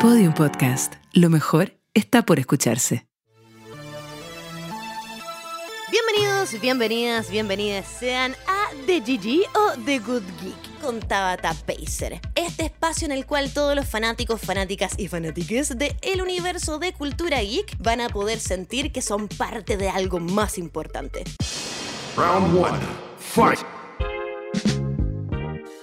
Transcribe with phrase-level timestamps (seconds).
[0.00, 0.94] Podium Podcast.
[1.12, 3.08] Lo mejor está por escucharse.
[5.90, 12.20] Bienvenidos, bienvenidas, bienvenidas sean a The GG o The Good Geek con Tabata Pacer.
[12.36, 16.92] Este espacio en el cual todos los fanáticos, fanáticas y fanáticas del el universo de
[16.92, 21.24] cultura geek van a poder sentir que son parte de algo más importante.
[22.16, 22.78] Round one.
[23.18, 23.77] Fight.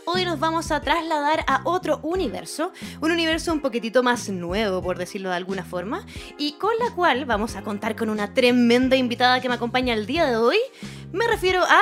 [0.07, 2.71] Hoy nos vamos a trasladar a otro universo,
[3.01, 6.05] un universo un poquitito más nuevo, por decirlo de alguna forma,
[6.37, 10.05] y con la cual vamos a contar con una tremenda invitada que me acompaña el
[10.05, 10.57] día de hoy.
[11.11, 11.81] Me refiero a.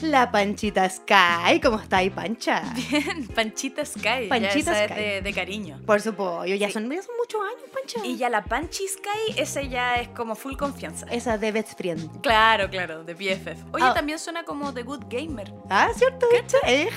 [0.00, 1.60] la Panchita Sky.
[1.62, 2.62] ¿Cómo está ahí, Pancha?
[2.74, 4.28] Bien, Panchita Sky.
[4.28, 4.92] Panchita ya esa Sky.
[4.92, 5.80] Es de, de cariño.
[5.86, 6.72] Por supuesto, ya, Sí.
[6.72, 8.06] son, ya son muchos años, Pancha.
[8.06, 11.06] Y ya la Panchi Sky, ese ya es como full confianza.
[11.10, 12.20] Esa de Best Friend.
[12.22, 13.64] Claro, claro, de BFF.
[13.72, 13.94] Oye, Ah.
[13.94, 15.52] también suena como The Good Gamer.
[15.70, 16.26] Ah, ¿cierto?
[16.32, 16.88] Déjale,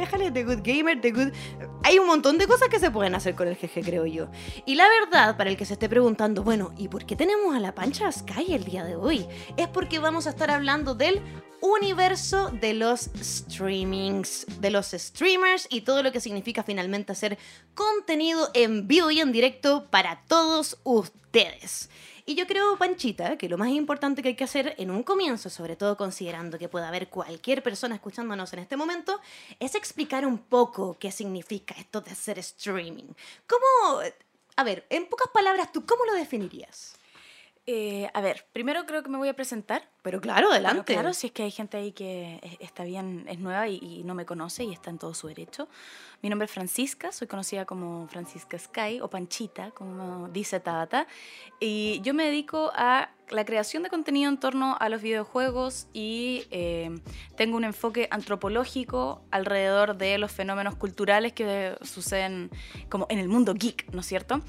[0.00, 1.32] déjale, The Good Gamer, The Good...
[1.82, 4.28] Hay un montón de cosas que se pueden hacer con el GG, creo yo.
[4.64, 7.60] Y la verdad, para el que se esté preguntando, bueno, ¿y por qué tenemos a
[7.60, 9.26] la Pancha Sky el día de hoy?
[9.56, 11.20] Es porque vamos a estar hablando del
[11.60, 17.38] universo de los streamings, de los streamers y todo lo que significa finalmente hacer
[17.74, 21.88] contenido en vivo y en directo para todos ustedes.
[22.26, 25.50] Y yo creo, Panchita, que lo más importante que hay que hacer en un comienzo,
[25.50, 29.20] sobre todo considerando que pueda haber cualquier persona escuchándonos en este momento,
[29.60, 33.12] es explicar un poco qué significa esto de hacer streaming.
[33.46, 34.00] ¿Cómo,
[34.56, 36.93] a ver, en pocas palabras, ¿tú cómo lo definirías?
[37.66, 39.88] Eh, a ver, primero creo que me voy a presentar.
[40.02, 40.92] Pero claro, adelante.
[40.92, 43.76] Bueno, claro, si es que hay gente ahí que es- está bien, es nueva y,
[43.80, 45.66] y no me conoce y está en todo su derecho.
[46.20, 51.06] Mi nombre es Francisca, soy conocida como Francisca Sky o Panchita, como dice Tabata.
[51.58, 56.44] Y yo me dedico a la creación de contenido en torno a los videojuegos y
[56.50, 56.90] eh,
[57.36, 62.50] tengo un enfoque antropológico alrededor de los fenómenos culturales que suceden
[62.90, 64.42] como en el mundo geek, ¿no es cierto?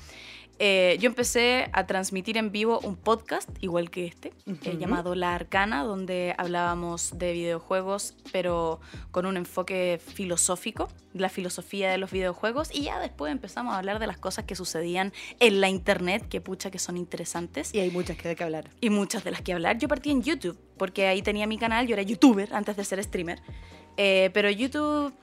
[0.57, 5.35] Eh, yo empecé a transmitir en vivo un podcast, igual que este, eh, llamado La
[5.35, 8.79] Arcana, donde hablábamos de videojuegos, pero
[9.11, 13.99] con un enfoque filosófico, la filosofía de los videojuegos, y ya después empezamos a hablar
[13.99, 17.91] de las cosas que sucedían en la internet, que pucha que son interesantes, Y hay
[17.91, 18.69] muchas que hay que hablar.
[18.79, 19.77] y muchas de las que hablar.
[19.77, 23.03] Yo partí en YouTube, porque ahí tenía mi canal, yo era youtuber antes de ser
[23.03, 23.41] streamer,
[23.97, 25.13] Eh, pero YouTube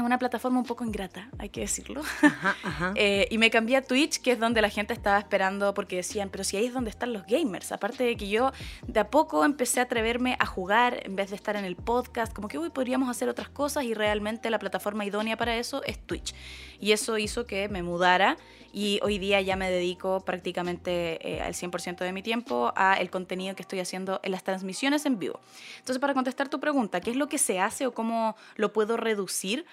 [0.00, 2.02] es una plataforma un poco ingrata, hay que decirlo.
[2.22, 2.92] Ajá, ajá.
[2.94, 6.28] Eh, y me cambié a Twitch, que es donde la gente estaba esperando, porque decían,
[6.30, 7.72] pero si ahí es donde están los gamers.
[7.72, 8.52] Aparte de que yo
[8.86, 12.32] de a poco empecé a atreverme a jugar en vez de estar en el podcast,
[12.32, 15.98] como que hoy podríamos hacer otras cosas y realmente la plataforma idónea para eso es
[15.98, 16.34] Twitch.
[16.80, 18.36] Y eso hizo que me mudara
[18.76, 23.08] y hoy día ya me dedico prácticamente eh, al 100% de mi tiempo a el
[23.08, 25.40] contenido que estoy haciendo en las transmisiones en vivo.
[25.78, 28.98] Entonces, para contestar tu pregunta, ¿qué es lo que se hace o cómo lo puedo
[28.98, 29.64] reducir?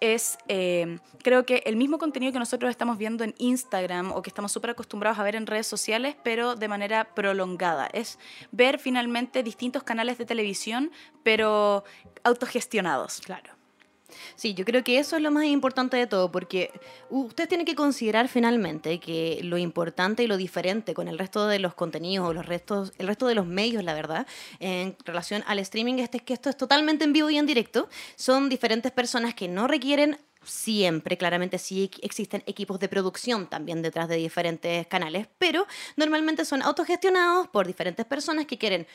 [0.00, 4.28] es, eh, creo que el mismo contenido que nosotros estamos viendo en Instagram o que
[4.28, 7.88] estamos súper acostumbrados a ver en redes sociales, pero de manera prolongada.
[7.92, 8.18] Es
[8.52, 10.90] ver finalmente distintos canales de televisión,
[11.22, 11.84] pero
[12.24, 13.20] autogestionados.
[13.20, 13.55] Claro.
[14.34, 16.70] Sí, yo creo que eso es lo más importante de todo, porque
[17.10, 21.58] usted tiene que considerar finalmente que lo importante y lo diferente con el resto de
[21.58, 24.26] los contenidos o los restos, el resto de los medios, la verdad,
[24.60, 27.88] en relación al streaming, este es que esto es totalmente en vivo y en directo.
[28.16, 34.08] Son diferentes personas que no requieren siempre, claramente sí existen equipos de producción también detrás
[34.08, 38.86] de diferentes canales, pero normalmente son autogestionados por diferentes personas que quieren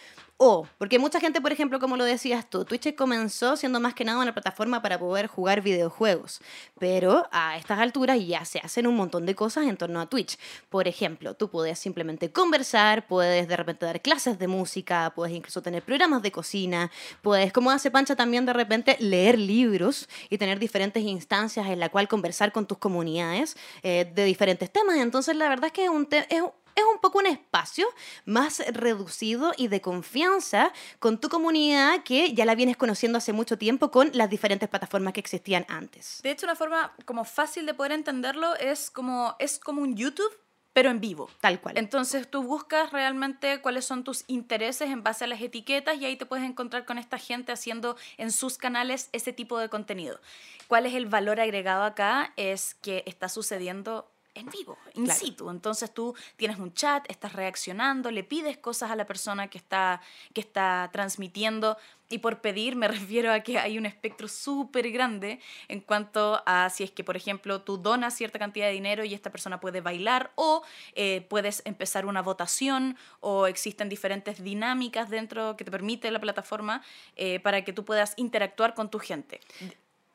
[0.44, 4.04] o, porque mucha gente, por ejemplo, como lo decías tú, Twitch comenzó siendo más que
[4.04, 6.42] nada una plataforma para poder jugar videojuegos,
[6.80, 10.40] pero a estas alturas ya se hacen un montón de cosas en torno a Twitch.
[10.70, 15.62] Por ejemplo, tú puedes simplemente conversar, puedes de repente dar clases de música, puedes incluso
[15.62, 16.90] tener programas de cocina,
[17.22, 21.90] puedes, como hace Pancha también de repente, leer libros y tener diferentes instancias en la
[21.90, 24.98] cual conversar con tus comunidades eh, de diferentes temas.
[24.98, 26.42] Entonces, la verdad es que es un, es
[26.76, 27.88] es un poco un espacio
[28.26, 33.58] más reducido y de confianza con tu comunidad que ya la vienes conociendo hace mucho
[33.58, 36.20] tiempo con las diferentes plataformas que existían antes.
[36.24, 40.32] De hecho, una forma como fácil de poder entenderlo es como, es como un YouTube,
[40.74, 41.30] pero en vivo.
[41.42, 41.78] Tal cual.
[41.78, 46.16] Entonces tú buscas realmente cuáles son tus intereses en base a las etiquetas y ahí
[46.16, 50.20] te puedes encontrar con esta gente haciendo en sus canales ese tipo de contenido.
[50.68, 52.34] ¿Cuál es el valor agregado acá?
[52.38, 55.20] Es que está sucediendo en vivo, in Claro.
[55.20, 55.50] situ.
[55.50, 60.02] Entonces tú tienes un chat, estás reaccionando, le pides cosas a la persona que está,
[60.34, 61.78] que está transmitiendo.
[62.10, 65.40] Y por pedir me refiero a que hay un espectro súper grande
[65.70, 69.14] en cuanto a si es que, por ejemplo, tú donas cierta cantidad de dinero y
[69.14, 70.62] esta persona puede bailar o
[70.96, 76.82] eh, puedes empezar una votación o existen diferentes dinámicas dentro que te permite la plataforma
[77.16, 79.40] eh, para que tú puedas interactuar con tu gente.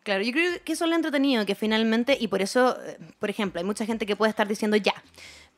[0.06, 3.28] Claro, yo creo que eso es lo entretenido, que finalmente, y por eso, eh, por
[3.28, 4.94] ejemplo, hay mucha gente que puede estar diciendo ya.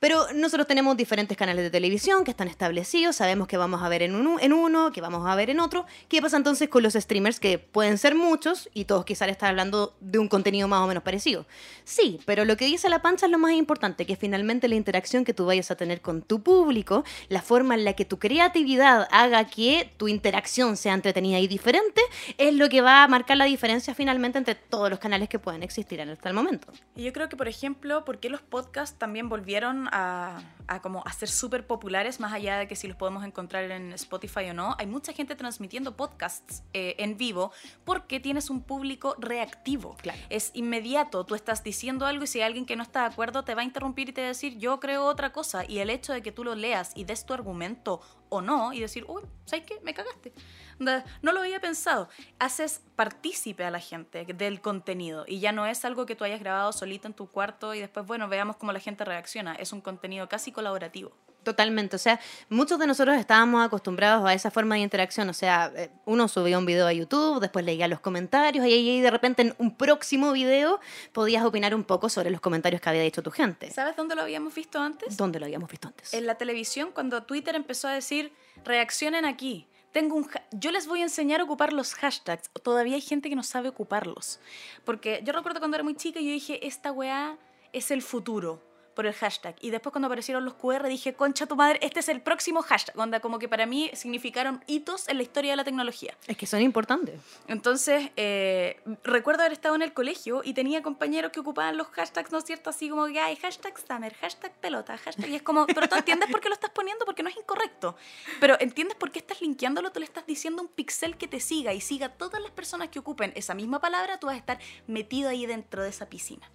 [0.01, 4.03] Pero nosotros tenemos diferentes canales de televisión que están establecidos, sabemos que vamos a ver
[4.03, 5.87] en, uno, en uno, que vamos a ver en otro.
[6.09, 9.97] ¿Qué pasa entonces con los streamers que pueden ser muchos y todos quizás están hablando
[10.01, 11.47] de un contenido más o menos parecido?
[11.85, 15.25] Sí, pero lo que dice la panza es lo más importante, que finalmente la interacción
[15.25, 19.09] que tú vayas a tener con tu público, la forma en la que tu creatividad
[19.11, 22.01] haga que tu interacción sea entretenida y diferente,
[22.37, 25.63] es lo que va a marcar la diferencia finalmente entre todos los canales que pueden
[25.65, 26.69] existir hasta el momento.
[26.95, 31.03] Y yo creo que, por ejemplo, ¿por qué los podcasts también volvieron a, a como
[31.07, 34.55] a ser súper populares, más allá de que si los podemos encontrar en Spotify o
[34.55, 34.77] no.
[34.79, 37.53] Hay mucha gente transmitiendo podcasts eh, en vivo
[37.85, 39.97] porque tienes un público reactivo.
[39.97, 40.19] Claro.
[40.29, 41.25] Es inmediato.
[41.25, 43.63] Tú estás diciendo algo y si hay alguien que no está de acuerdo te va
[43.63, 45.65] a interrumpir y te va a decir yo creo otra cosa.
[45.67, 48.81] Y el hecho de que tú lo leas y des tu argumento o no y
[48.81, 49.81] decir, uy, ¿sabes qué?
[49.83, 50.33] Me cagaste.
[50.79, 52.09] No lo había pensado.
[52.39, 56.41] Haces partícipe a la gente del contenido y ya no es algo que tú hayas
[56.41, 59.55] grabado solito en tu cuarto y después, bueno, veamos cómo la gente reacciona.
[59.55, 61.13] Es un contenido casi colaborativo.
[61.43, 65.73] Totalmente, o sea, muchos de nosotros estábamos acostumbrados a esa forma de interacción, o sea,
[65.75, 69.43] eh, uno subía un video a YouTube, después leía los comentarios y ahí de repente
[69.43, 70.81] en un próximo video
[71.13, 73.71] podías opinar un poco sobre los comentarios que había dicho tu gente.
[73.71, 75.17] ¿Sabes dónde lo habíamos visto antes?
[75.17, 76.13] ¿Dónde lo habíamos visto antes?
[76.13, 78.33] En la televisión, cuando Twitter empezó a decir,
[78.65, 79.67] reaccionen aquí.
[79.93, 82.51] Tengo un yo les voy a enseñar a ocupar los hashtags.
[82.63, 84.39] Todavía hay gente que no sabe ocuparlos.
[84.85, 87.39] Porque yo recuerdo cuando era muy chica, yo dije, esta weá
[87.73, 88.68] es el futuro
[88.99, 89.55] por el hashtag.
[89.61, 92.99] Y después cuando aparecieron los QR dije, concha tu madre, este es el próximo hashtag.
[92.99, 96.17] Onda, como que para mí significaron hitos en la historia de la tecnología.
[96.27, 97.21] Es que son importantes.
[97.47, 102.33] Entonces, eh, recuerdo haber estado en el colegio y tenía compañeros que ocupaban los hashtags,
[102.33, 102.71] ¿no es cierto?
[102.71, 105.31] Así como que hay hashtag Summer, hashtag pelota, hashtag...
[105.31, 107.95] Y es como, pero tú entiendes por qué lo estás poniendo, porque no es incorrecto.
[108.41, 111.39] Pero entiendes por qué estás linkeándolo, tú le estás diciendo a un pixel que te
[111.39, 114.39] siga y siga a todas las personas que ocupen esa misma palabra, tú vas a
[114.39, 114.59] estar
[114.89, 116.51] metido ahí dentro de esa piscina.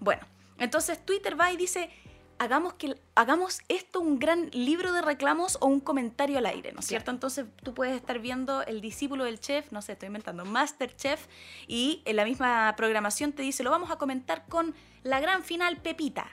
[0.00, 0.26] Bueno,
[0.58, 1.90] entonces Twitter va y dice...
[2.36, 6.80] Hagamos, que, hagamos esto un gran libro de reclamos o un comentario al aire, ¿no
[6.80, 7.12] es cierto?
[7.12, 11.28] Entonces tú puedes estar viendo el discípulo del chef, no sé, estoy inventando, Masterchef,
[11.68, 14.74] y en la misma programación te dice, lo vamos a comentar con
[15.04, 16.26] la gran final Pepita.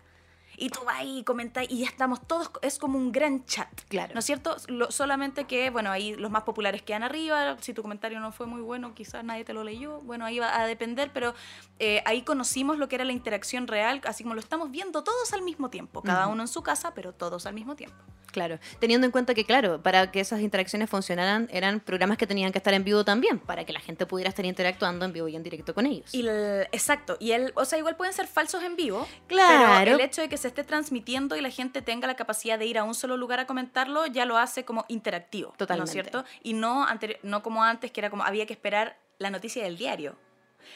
[0.61, 3.67] Y tú vas y comentas y ya estamos todos, es como un gran chat.
[3.89, 4.13] Claro.
[4.13, 4.55] ¿No es cierto?
[4.67, 8.45] Lo- solamente que, bueno, ahí los más populares quedan arriba, si tu comentario no fue
[8.45, 11.33] muy bueno, quizás nadie te lo leyó, bueno, ahí va a depender, pero
[11.79, 15.33] eh, ahí conocimos lo que era la interacción real, así como lo estamos viendo todos
[15.33, 17.97] al mismo tiempo, cada uno en su casa, pero todos al mismo tiempo.
[18.31, 22.53] Claro, teniendo en cuenta que, claro, para que esas interacciones funcionaran, eran programas que tenían
[22.53, 25.35] que estar en vivo también, para que la gente pudiera estar interactuando en vivo y
[25.35, 26.13] en directo con ellos.
[26.13, 29.73] Y el- exacto, y el, o sea, igual pueden ser falsos en vivo, Claro.
[29.79, 32.65] pero el hecho de que se esté transmitiendo y la gente tenga la capacidad de
[32.65, 35.89] ir a un solo lugar a comentarlo, ya lo hace como interactivo, ¿no Totalmente.
[35.89, 36.25] es cierto?
[36.43, 36.85] Y no,
[37.23, 40.15] no como antes, que era como había que esperar la noticia del diario.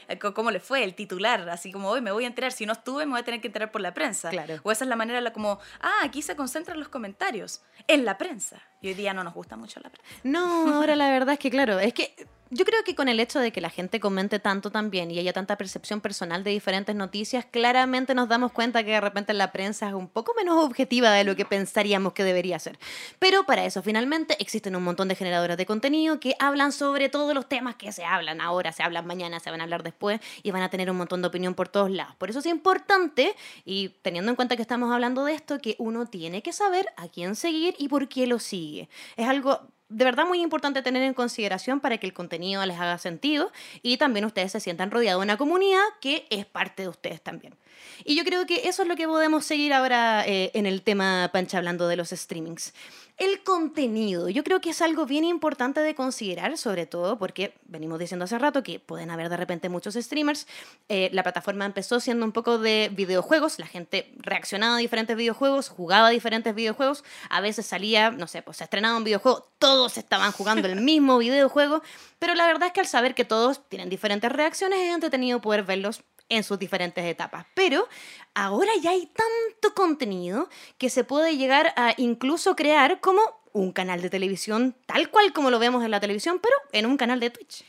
[0.08, 0.84] Eh, ¿Cómo le fue?
[0.84, 3.24] El titular, así como hoy me voy a enterar, si no estuve me voy a
[3.24, 4.30] tener que enterar por la prensa.
[4.30, 4.60] Claro.
[4.64, 8.18] O esa es la manera, la como, ah, aquí se concentran los comentarios, en la
[8.18, 8.62] prensa.
[8.86, 10.08] Y hoy día no nos gusta mucho la prensa.
[10.24, 12.14] No, ahora la verdad es que, claro, es que
[12.52, 15.34] yo creo que con el hecho de que la gente comente tanto también y haya
[15.34, 19.88] tanta percepción personal de diferentes noticias, claramente nos damos cuenta que de repente la prensa
[19.88, 22.78] es un poco menos objetiva de lo que pensaríamos que debería ser.
[23.18, 27.34] Pero para eso, finalmente, existen un montón de generadoras de contenido que hablan sobre todos
[27.34, 30.52] los temas que se hablan ahora, se hablan mañana, se van a hablar después y
[30.52, 32.16] van a tener un montón de opinión por todos lados.
[32.18, 33.36] Por eso es importante,
[33.66, 37.08] y teniendo en cuenta que estamos hablando de esto, que uno tiene que saber a
[37.08, 38.75] quién seguir y por qué lo sigue.
[39.18, 42.98] Es algo de verdad muy importante tener en consideración para que el contenido les haga
[42.98, 43.52] sentido
[43.84, 47.56] y también ustedes se sientan rodeados de una comunidad que es parte de ustedes también.
[48.04, 51.30] Y yo creo que eso es lo que podemos seguir ahora eh, en el tema
[51.32, 52.74] Pancha hablando de los streamings.
[53.18, 57.98] El contenido, yo creo que es algo bien importante de considerar, sobre todo porque venimos
[57.98, 60.48] diciendo hace rato que pueden haber de repente muchos streamers.
[60.90, 65.70] Eh, la plataforma empezó siendo un poco de videojuegos, la gente reaccionaba a diferentes videojuegos,
[65.70, 69.98] jugaba a diferentes videojuegos, a veces salía, no sé, pues se estrenaba un videojuego, todos
[69.98, 71.82] estaban jugando el mismo videojuego,
[72.20, 75.64] pero la verdad es que al saber que todos tienen diferentes reacciones es entretenido poder
[75.64, 77.46] verlos en sus diferentes etapas.
[77.54, 77.88] Pero
[78.34, 83.22] ahora ya hay tanto contenido que se puede llegar a incluso crear como
[83.54, 86.98] un canal de televisión, tal cual como lo vemos en la televisión, pero en un
[86.98, 87.64] canal de Twitch.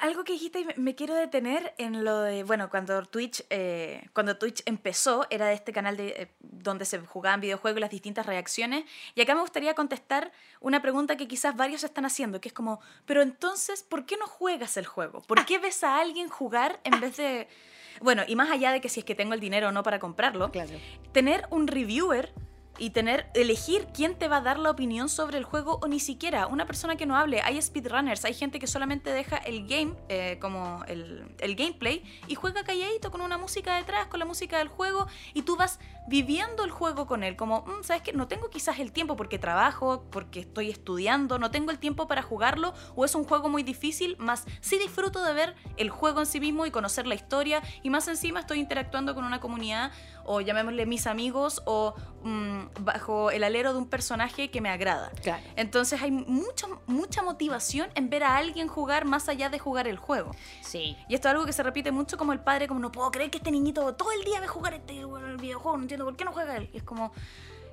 [0.00, 4.08] Algo que dijiste y me- me quiero detener en lo de, bueno, cuando Twitch, eh,
[4.12, 7.90] cuando Twitch empezó, era de este canal de, eh, donde se jugaban videojuegos y las
[7.90, 8.84] distintas reacciones.
[9.14, 12.80] Y acá me gustaría contestar una pregunta que quizás varios están haciendo, que es como,
[13.04, 15.22] pero entonces, ¿por qué no juegas el juego?
[15.22, 17.46] ¿Por qué ves a alguien jugar en vez de...
[18.00, 20.00] Bueno, y más allá de que si es que tengo el dinero o no para
[20.00, 20.72] comprarlo, Claro.
[21.12, 22.34] tener un reviewer
[22.78, 26.00] y tener, elegir quién te va a dar la opinión sobre el juego o ni
[26.00, 27.40] siquiera una persona que no hable.
[27.42, 32.34] Hay speedrunners, hay gente que solamente deja el game, eh, como el, el gameplay, y
[32.34, 35.78] juega calladito con una música detrás, con la música del juego, y tú vas
[36.08, 37.36] viviendo el juego con él.
[37.36, 38.12] Como, "Mm, ¿sabes qué?
[38.12, 42.22] No tengo quizás el tiempo porque trabajo, porque estoy estudiando, no tengo el tiempo para
[42.22, 46.26] jugarlo, o es un juego muy difícil, más sí disfruto de ver el juego en
[46.26, 49.90] sí mismo y conocer la historia, y más encima estoy interactuando con una comunidad,
[50.26, 55.10] o llamémosle mis amigos, o mm, bajo el alero de un personaje que me agrada.
[55.22, 55.42] Claro.
[55.56, 59.96] Entonces hay mucha, mucha motivación en ver a alguien jugar más allá de jugar el
[59.96, 60.32] juego.
[60.62, 60.96] Sí.
[61.08, 63.30] Y esto es algo que se repite mucho como el padre, como no puedo creer
[63.30, 66.24] que este niñito todo el día ve jugar este el videojuego, no entiendo por qué
[66.24, 66.68] no juega él.
[66.72, 67.12] Y es como,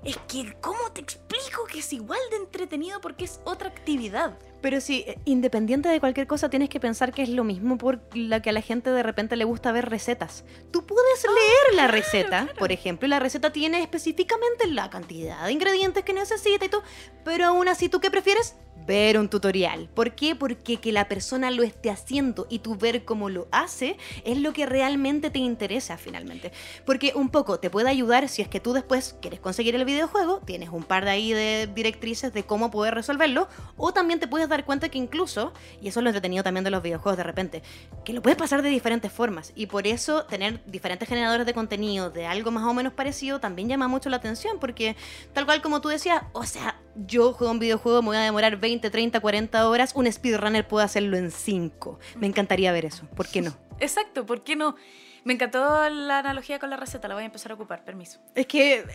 [0.04, 4.38] es que, ¿cómo te explico que es igual de entretenido porque es otra actividad?
[4.64, 8.00] Pero sí, eh, independiente de cualquier cosa, tienes que pensar que es lo mismo por
[8.14, 10.46] la que a la gente de repente le gusta ver recetas.
[10.72, 15.52] Tú puedes leer la receta, por ejemplo, y la receta tiene específicamente la cantidad de
[15.52, 16.82] ingredientes que necesita y todo,
[17.26, 18.56] pero aún así, ¿tú qué prefieres?
[18.86, 19.88] Ver un tutorial.
[19.94, 20.36] ¿Por qué?
[20.36, 24.52] Porque que la persona lo esté haciendo y tú ver cómo lo hace es lo
[24.52, 26.52] que realmente te interesa finalmente.
[26.86, 30.42] Porque un poco te puede ayudar si es que tú después quieres conseguir el videojuego,
[30.46, 34.50] tienes un par de ahí de directrices de cómo poder resolverlo, o también te puedes
[34.54, 37.64] dar cuenta que incluso, y eso es lo entretenido también de los videojuegos de repente,
[38.06, 42.10] que lo puedes pasar de diferentes formas y por eso tener diferentes generadores de contenido
[42.10, 44.96] de algo más o menos parecido también llama mucho la atención porque
[45.34, 48.58] tal cual como tú decías, o sea, yo juego un videojuego, me voy a demorar
[48.58, 52.00] 20, 30, 40 horas, un speedrunner puede hacerlo en 5.
[52.18, 53.54] Me encantaría ver eso, ¿por qué no?
[53.80, 54.76] Exacto, ¿por qué no?
[55.24, 58.20] Me encantó la analogía con la receta, la voy a empezar a ocupar, permiso.
[58.36, 58.86] Es que es,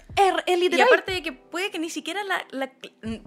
[0.47, 0.87] es Y literal.
[0.89, 2.71] aparte de que puede que ni siquiera la, la-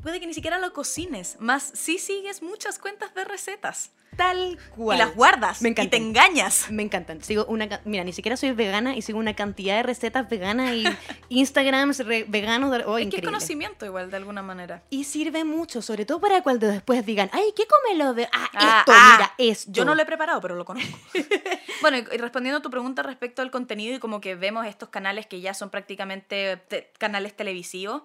[0.01, 4.98] puede que ni siquiera lo cocines, más sí sigues muchas cuentas de recetas tal cual.
[4.98, 6.01] y las guardas Me y te encantan.
[6.01, 6.70] engañas.
[6.70, 7.24] Me encantan.
[7.24, 10.84] Sigo una, mira, ni siquiera soy vegana y sigo una cantidad de recetas veganas y
[11.29, 12.72] Instagrams re- veganos.
[12.72, 13.25] De, oh, es que es increíble.
[13.31, 14.84] conocimiento igual de alguna manera.
[14.89, 18.25] Y sirve mucho, sobre todo para cuando después digan, ay, ¿qué come lo de...?
[18.34, 19.72] Ah, Ah, esto, ah, mira, esto.
[19.72, 20.89] Yo no lo he preparado, pero lo conozco.
[21.81, 24.89] bueno, y y respondiendo a tu pregunta respecto al contenido y como que vemos estos
[24.89, 28.03] canales que ya son prácticamente te- canales televisivos,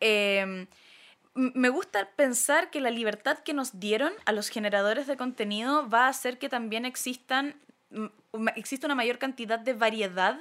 [0.00, 0.40] eh,
[1.34, 5.88] m- me gusta pensar que la libertad que nos dieron a los generadores de contenido
[5.88, 7.54] va a hacer que también existan,
[8.56, 10.38] exista una mayor cantidad de variedad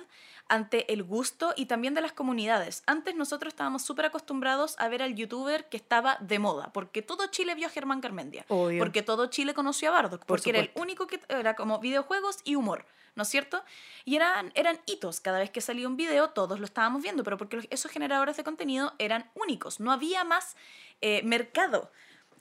[0.48, 2.84] ante el gusto y también de las comunidades.
[2.86, 7.28] Antes nosotros estábamos súper acostumbrados a ver al youtuber que estaba de moda, porque todo
[7.28, 8.80] Chile vio a Germán Carmendia, Obvio.
[8.80, 12.40] porque todo Chile conoció a Bardock, Por porque era el único que era como videojuegos
[12.44, 12.86] y humor,
[13.16, 13.64] ¿no es cierto?
[14.04, 17.38] Y eran, eran hitos, cada vez que salía un video todos lo estábamos viendo, pero
[17.38, 20.56] porque esos generadores de contenido eran únicos, no había más
[21.02, 21.92] eh, mercado.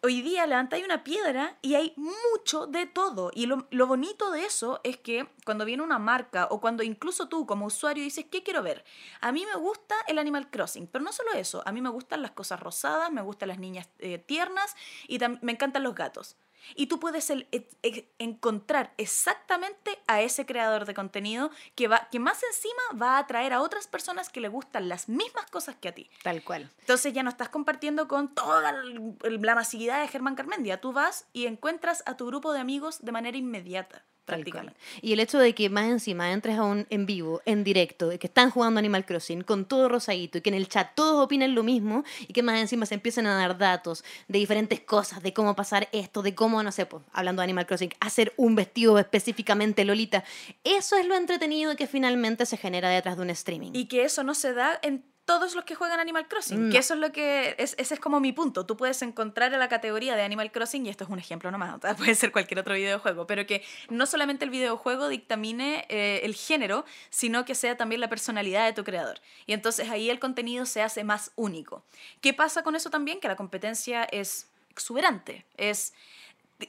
[0.05, 3.31] Hoy día levantáis una piedra y hay mucho de todo.
[3.33, 7.27] Y lo, lo bonito de eso es que cuando viene una marca o cuando incluso
[7.29, 8.85] tú como usuario dices, ¿qué quiero ver?
[9.23, 12.21] A mí me gusta el Animal Crossing, pero no solo eso, a mí me gustan
[12.21, 14.77] las cosas rosadas, me gustan las niñas eh, tiernas
[15.09, 16.37] y me encantan los gatos.
[16.77, 22.09] Y tú puedes el- e- e- encontrar exactamente a ese creador de contenido que, va,
[22.11, 25.77] que más encima va a atraer a otras personas que le gustan las mismas cosas
[25.77, 26.11] que a ti.
[26.23, 26.71] Tal cual.
[26.81, 30.81] Entonces ya no estás compartiendo con toda la masividad de Germán Carmendia.
[30.81, 34.79] Tú vas y encuentras a tu grupo de amigos de manera inmediata, prácticamente.
[35.03, 38.19] Y el hecho de que más encima entres a un en vivo, en directo, de
[38.19, 41.55] que están jugando Animal Crossing con todo rosadito y que en el chat todos opinen
[41.55, 45.33] lo mismo y que más encima se empiecen a dar datos de diferentes cosas, de
[45.33, 48.99] cómo pasar esto, de cómo, no sé, pues, hablando de Animal Crossing, hacer un vestido
[48.99, 50.25] específicamente Lolita.
[50.65, 53.73] Eso es lo entretenido que finalmente se genera detrás de un streaming.
[53.75, 56.69] Y que eso no se da en todos los que juegan Animal Crossing.
[56.69, 56.73] No.
[56.73, 57.55] Que eso es lo que.
[57.59, 58.67] Es, ese es como mi punto.
[58.67, 61.81] Tú puedes encontrar en la categoría de Animal Crossing, y esto es un ejemplo nomás,
[61.99, 66.85] puede ser cualquier otro videojuego, pero que no solamente el videojuego dictamine eh, el género,
[67.11, 69.21] sino que sea también la personalidad de tu creador.
[69.47, 71.85] Y entonces ahí el contenido se hace más único.
[72.21, 73.21] ¿Qué pasa con eso también?
[73.21, 75.47] Que la competencia es exuberante.
[75.57, 75.95] Es.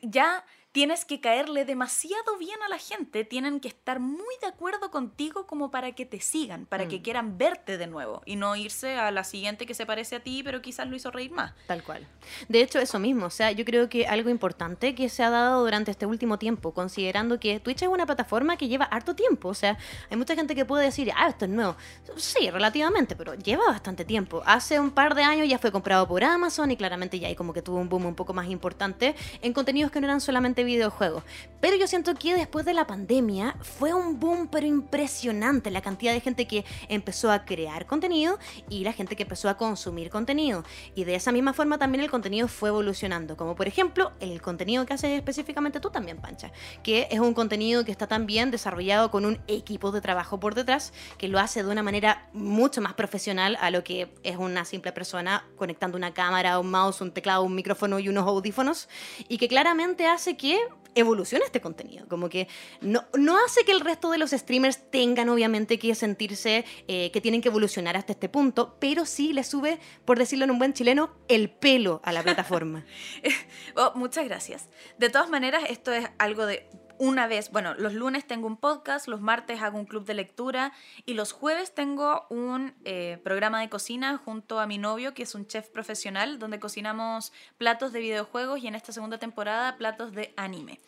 [0.01, 0.45] Ya
[0.75, 5.47] tienes que caerle demasiado bien a la gente, tienen que estar muy de acuerdo contigo
[5.47, 7.01] como para que te sigan, para que Mm.
[7.01, 10.43] quieran verte de nuevo y no irse a la siguiente que se parece a ti,
[10.43, 11.53] pero quizás lo hizo reír más.
[11.65, 12.05] Tal cual.
[12.49, 13.27] De hecho, eso mismo.
[13.27, 16.73] O sea, yo creo que algo importante que se ha dado durante este último tiempo,
[16.73, 19.47] considerando que Twitch es una plataforma que lleva harto tiempo.
[19.47, 19.77] O sea,
[20.09, 21.77] hay mucha gente que puede decir, ah, esto es nuevo.
[22.17, 24.43] Sí, relativamente, pero lleva bastante tiempo.
[24.45, 27.53] Hace un par de años ya fue comprado por Amazon y claramente ya hay como
[27.53, 31.23] que tuvo un boom un poco más importante en contenidos que no eran solamente videojuegos.
[31.65, 36.13] Pero yo siento que después de la pandemia fue un boom pero impresionante la cantidad
[36.13, 38.37] de gente que empezó a crear contenido
[38.69, 40.63] y la gente que empezó a consumir contenido.
[40.93, 44.85] Y de esa misma forma también el contenido fue evolucionando, como por ejemplo el contenido
[44.85, 46.51] que haces específicamente tú también, Pancha,
[46.83, 50.93] que es un contenido que está también desarrollado con un equipo de trabajo por detrás
[51.17, 54.91] que lo hace de una manera mucho más profesional a lo que es una simple
[54.91, 58.87] persona conectando una cámara, un mouse, un teclado, un micrófono y unos audífonos
[59.27, 60.54] y que claramente hace que
[60.95, 62.07] evolucione este contenido.
[62.07, 62.47] Como que
[62.81, 67.21] no, no hace que el resto de los streamers tengan obviamente que sentirse eh, que
[67.21, 70.73] tienen que evolucionar hasta este punto, pero sí le sube, por decirlo en un buen
[70.73, 72.85] chileno, el pelo a la plataforma.
[73.77, 74.69] Oh, muchas gracias.
[74.97, 76.65] De todas maneras, esto es algo de
[76.97, 80.71] una vez, bueno, los lunes tengo un podcast, los martes hago un club de lectura
[81.05, 85.35] y los jueves tengo un eh, programa de cocina junto a mi novio, que es
[85.35, 90.33] un chef profesional, donde cocinamos platos de videojuegos y en esta segunda temporada platos de
[90.37, 90.79] anime.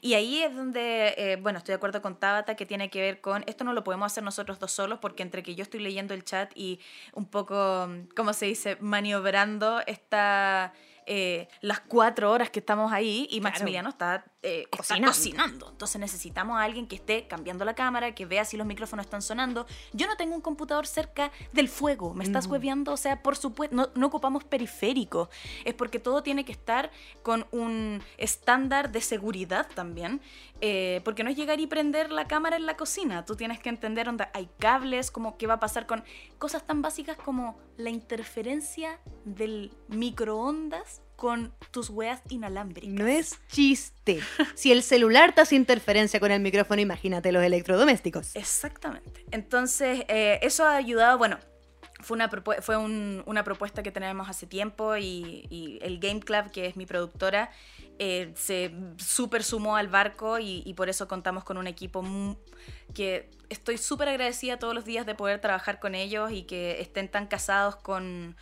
[0.00, 3.20] Y ahí es donde, eh, bueno, estoy de acuerdo con Tabata que tiene que ver
[3.20, 6.14] con, esto no lo podemos hacer nosotros dos solos porque entre que yo estoy leyendo
[6.14, 6.80] el chat y
[7.12, 10.72] un poco, ¿cómo se dice?, maniobrando esta
[11.06, 15.08] eh, las cuatro horas que estamos ahí y Maximiliano está, eh, está Cocinando.
[15.08, 15.68] cocinando.
[15.70, 19.22] Entonces necesitamos a alguien que esté cambiando la cámara, que vea si los micrófonos están
[19.22, 19.66] sonando.
[19.92, 23.74] Yo no tengo un computador cerca del fuego, me estás hueveando, o sea, por supuesto,
[23.74, 25.28] no, no ocupamos periféricos.
[25.64, 26.90] Es porque todo tiene que estar
[27.22, 30.20] con un estándar de seguridad también.
[30.60, 33.24] Eh, porque no es llegar y prender la cámara en la cocina.
[33.24, 36.04] Tú tienes que entender dónde hay cables, como qué va a pasar con
[36.38, 42.94] cosas tan básicas como la interferencia del microondas con tus weas inalámbricas.
[42.94, 44.20] No es chiste.
[44.54, 48.34] Si el celular te hace interferencia con el micrófono, imagínate los electrodomésticos.
[48.36, 49.24] Exactamente.
[49.30, 51.38] Entonces, eh, eso ha ayudado, bueno,
[52.00, 52.30] fue una,
[52.62, 56.76] fue un- una propuesta que tenemos hace tiempo y, y el Game Club, que es
[56.76, 57.50] mi productora,
[58.02, 62.02] eh, se súper sumó al barco y, y por eso contamos con un equipo
[62.94, 67.10] que estoy súper agradecida todos los días de poder trabajar con ellos y que estén
[67.10, 68.38] tan casados con,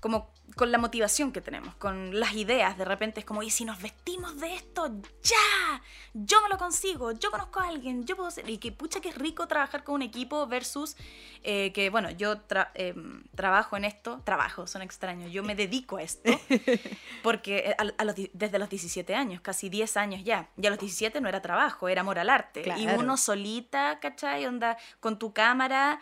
[0.00, 2.76] como, con la motivación que tenemos, con las ideas.
[2.76, 4.88] De repente es como, ¿y si nos vestimos de esto?
[5.22, 5.80] ¡Ya!
[6.12, 8.50] Yo me lo consigo, yo conozco a alguien, yo puedo ser.
[8.50, 10.96] Y que pucha que es rico trabajar con un equipo versus
[11.44, 15.96] eh, que, bueno, yo tra- em, trabajo en esto, trabajo, son extraños, yo me dedico
[15.98, 16.28] a esto,
[17.22, 20.48] porque eh, a, a los, di- desde los 17 años, casi 10 años ya.
[20.60, 22.62] Y a los 17 no era trabajo, era amor al arte.
[22.78, 24.44] Y uno solita, ¿cachai?
[24.46, 26.00] Onda, con tu cámara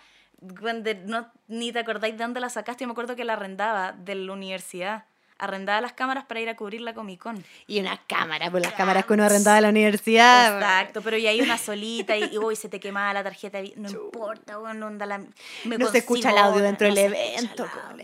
[0.61, 2.85] cuando no, ni te acordáis de dónde la sacaste.
[2.85, 5.05] Yo me acuerdo que la arrendaba de la universidad.
[5.39, 7.45] Arrendaba las cámaras para ir a cubrir la Comic Con.
[7.67, 10.55] Y una cámara, pues las cámaras que uno arrendaba en la universidad.
[10.55, 13.61] Exacto, pero y ahí una solita y, y uy, se te quemaba la tarjeta.
[13.61, 15.19] de No importa, bueno, onda la,
[15.65, 17.67] me No se escucha el audio dentro del evento.
[17.67, 17.97] como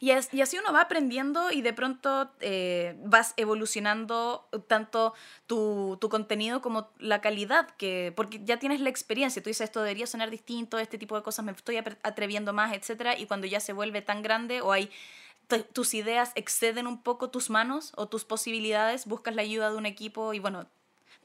[0.00, 5.14] Y, así uno va aprendiendo y de pronto eh, vas evolucionando tanto
[5.46, 9.42] tu, tu contenido como la calidad, que, porque ya tienes la experiencia.
[9.42, 13.18] Tú dices, esto debería sonar distinto, este tipo de cosas me estoy atreviendo más, etcétera
[13.18, 14.90] Y cuando ya se vuelve tan grande o hay
[15.72, 19.86] tus ideas exceden un poco tus manos o tus posibilidades, buscas la ayuda de un
[19.86, 20.66] equipo y bueno,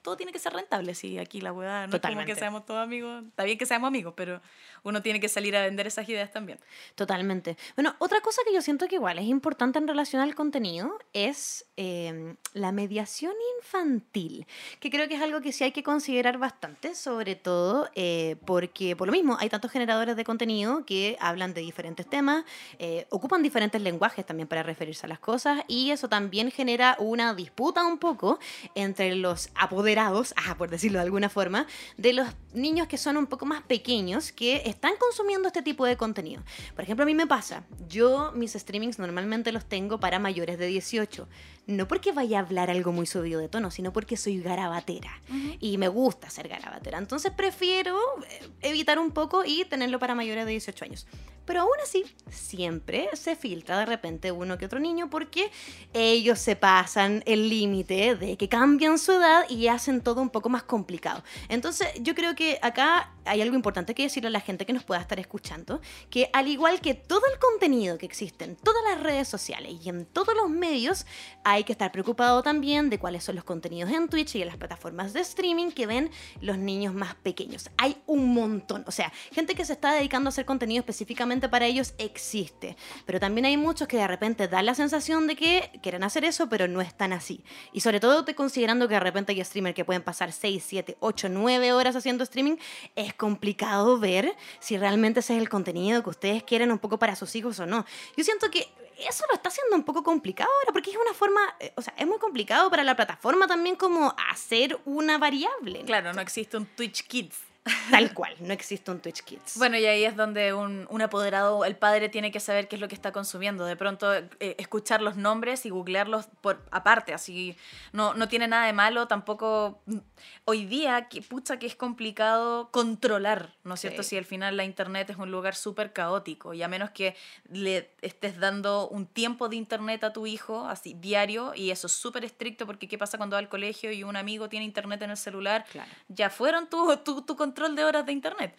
[0.03, 2.33] todo tiene que ser rentable, sí, aquí la hueá, no es como Totalmente.
[2.33, 4.41] que seamos todos amigos, está bien que seamos amigos, pero
[4.83, 6.59] uno tiene que salir a vender esas ideas también.
[6.95, 7.57] Totalmente.
[7.75, 11.65] Bueno, otra cosa que yo siento que igual es importante en relación al contenido es
[11.77, 14.45] eh, la mediación infantil,
[14.81, 18.97] que creo que es algo que sí hay que considerar bastante, sobre todo eh, porque
[18.97, 22.43] por lo mismo hay tantos generadores de contenido que hablan de diferentes temas,
[22.77, 27.33] eh, ocupan diferentes lenguajes también para referirse a las cosas y eso también genera una
[27.33, 28.37] disputa un poco
[28.75, 33.27] entre los apoderados, ah, por decirlo de alguna forma, de los niños que son un
[33.27, 36.43] poco más pequeños que están consumiendo este tipo de contenido.
[36.75, 40.67] Por ejemplo, a mí me pasa, yo mis streamings normalmente los tengo para mayores de
[40.67, 41.27] 18.
[41.65, 45.21] No porque vaya a hablar algo muy subido de tono, sino porque soy garabatera
[45.61, 46.97] y me gusta ser garabatera.
[46.97, 47.97] Entonces prefiero
[48.29, 51.07] eh, evitar un poco y tenerlo para mayores de 18 años.
[51.45, 55.51] Pero aún así, siempre se filtra de repente uno que otro niño porque
[55.93, 60.49] ellos se pasan el límite de que cambian su edad y hacen todo un poco
[60.49, 61.23] más complicado.
[61.49, 64.83] Entonces, yo creo que acá hay algo importante que decirle a la gente que nos
[64.83, 69.01] pueda estar escuchando, que al igual que todo el contenido que existe en todas las
[69.01, 71.05] redes sociales y en todos los medios,
[71.43, 74.57] hay que estar preocupado también de cuáles son los contenidos en Twitch y en las
[74.57, 77.69] plataformas de streaming que ven los niños más pequeños.
[77.77, 81.65] Hay un montón, o sea, gente que se está dedicando a hacer contenido específicamente para
[81.65, 86.03] ellos existe, pero también hay muchos que de repente dan la sensación de que quieren
[86.03, 87.43] hacer eso, pero no están así.
[87.71, 91.29] Y sobre todo considerando que de repente hay streamers que pueden pasar 6, 7, 8,
[91.29, 92.55] 9 horas haciendo streaming,
[92.95, 97.15] es complicado ver si realmente ese es el contenido que ustedes quieren un poco para
[97.15, 97.85] sus hijos o no.
[98.15, 98.67] Yo siento que
[99.07, 101.93] eso lo está haciendo un poco complicado ahora, porque es una forma, eh, o sea,
[101.97, 105.83] es muy complicado para la plataforma también como hacer una variable.
[105.85, 107.52] Claro, no existe un Twitch Kids.
[107.89, 109.57] Tal cual, no existe un Twitch Kids.
[109.63, 112.81] Bueno, y ahí es donde un, un apoderado, el padre tiene que saber qué es
[112.81, 113.65] lo que está consumiendo.
[113.65, 117.55] De pronto, eh, escuchar los nombres y googlearlos por aparte, así
[117.93, 119.07] no, no tiene nada de malo.
[119.07, 119.97] Tampoco mm,
[120.45, 124.03] hoy día, que, pucha, que es complicado controlar, ¿no es cierto?
[124.03, 127.15] Si al final la internet es un lugar súper caótico y a menos que
[127.49, 131.93] le estés dando un tiempo de internet a tu hijo, así diario, y eso es
[131.93, 135.11] súper estricto porque ¿qué pasa cuando va al colegio y un amigo tiene internet en
[135.11, 135.65] el celular?
[135.71, 135.89] Claro.
[136.09, 138.55] ya fueron tu, tu, tu control de horas de internet.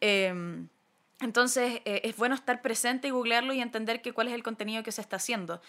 [0.00, 0.66] Eh,
[1.20, 4.82] entonces, eh, es bueno estar presente y googlearlo y entender que cuál es el contenido
[4.82, 5.62] que se está haciendo.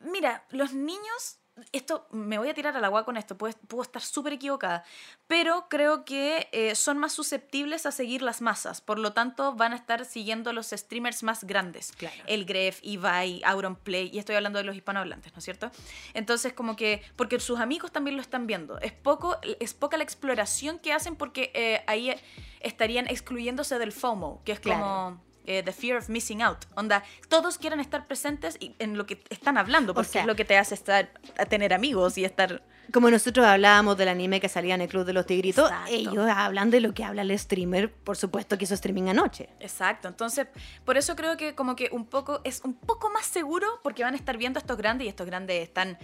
[0.00, 1.38] Mira, los niños,
[1.72, 4.84] esto me voy a tirar al agua con esto, puedo, puedo estar súper equivocada,
[5.26, 9.72] pero creo que eh, son más susceptibles a seguir las masas, por lo tanto van
[9.72, 11.92] a estar siguiendo los streamers más grandes.
[11.92, 12.16] Claro.
[12.26, 15.70] El Gref, Ibai, Auronplay, y estoy hablando de los hispanohablantes, ¿no es cierto?
[16.12, 20.04] Entonces, como que, porque sus amigos también lo están viendo, es, poco, es poca la
[20.04, 22.14] exploración que hacen porque eh, ahí
[22.60, 25.20] estarían excluyéndose del FOMO, que es como Claro.
[25.46, 26.58] Eh, the fear of missing out.
[26.74, 30.36] Onda, todos quieren estar presentes y- en lo que están hablando, porque sea- es lo
[30.36, 34.48] que te hace estar a tener amigos y estar Como nosotros hablábamos del anime que
[34.48, 35.90] salía en el Club de los Tigritos, Exacto.
[35.92, 39.48] ellos hablan de lo que habla el streamer, por supuesto que hizo streaming anoche.
[39.58, 40.46] Exacto, entonces
[40.84, 44.14] por eso creo que como que un poco es un poco más seguro porque van
[44.14, 45.98] a estar viendo a estos grandes y estos grandes están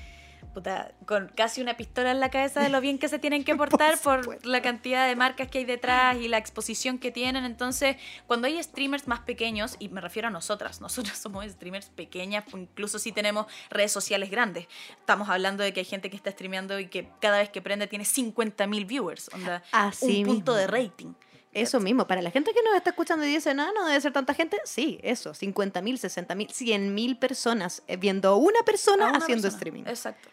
[0.53, 3.55] puta, con casi una pistola en la cabeza de lo bien que se tienen que
[3.57, 7.45] portar por, la cantidad de marcas que hay detrás y la exposición que tienen.
[7.45, 12.45] Entonces, cuando hay streamers más pequeños, y me refiero a nosotras, nosotros somos streamers pequeñas,
[12.53, 14.67] incluso si tenemos redes sociales grandes.
[14.99, 17.87] Estamos hablando de que hay gente que está streameando y que cada vez que prende
[17.87, 21.15] tiene 50.000 viewers, onda, Así un punto de rating.
[21.53, 24.13] Eso mismo, para la gente que nos está escuchando y dice, no, no debe ser
[24.13, 28.63] tanta gente, sí, eso, 50 mil, 60 mil, 100 mil personas eh, viendo a una
[28.65, 29.59] persona a una haciendo persona.
[29.59, 29.83] streaming.
[29.83, 30.31] Exacto.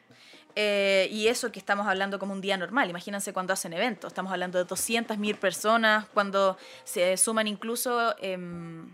[0.61, 2.89] Eh, y eso que estamos hablando como un día normal.
[2.89, 4.09] Imagínense cuando hacen eventos.
[4.09, 8.93] Estamos hablando de 200.000 personas, cuando se suman incluso em,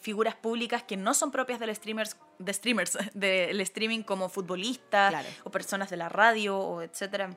[0.00, 5.28] figuras públicas que no son propias del streamers, de streamers, del streaming como futbolistas Claro.
[5.44, 7.36] o personas de la radio o etcétera.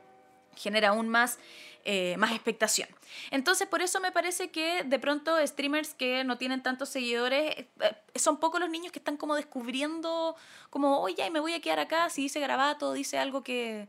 [0.56, 1.40] Genera aún más,
[1.84, 2.90] eh, más expectación.
[3.32, 7.70] Entonces, por eso me parece que de pronto streamers que no tienen tantos seguidores, eh,
[7.80, 10.36] eh, son pocos los niños que están como descubriendo,
[10.70, 13.88] como, oye, me voy a quedar acá, si dice grabato, dice algo que,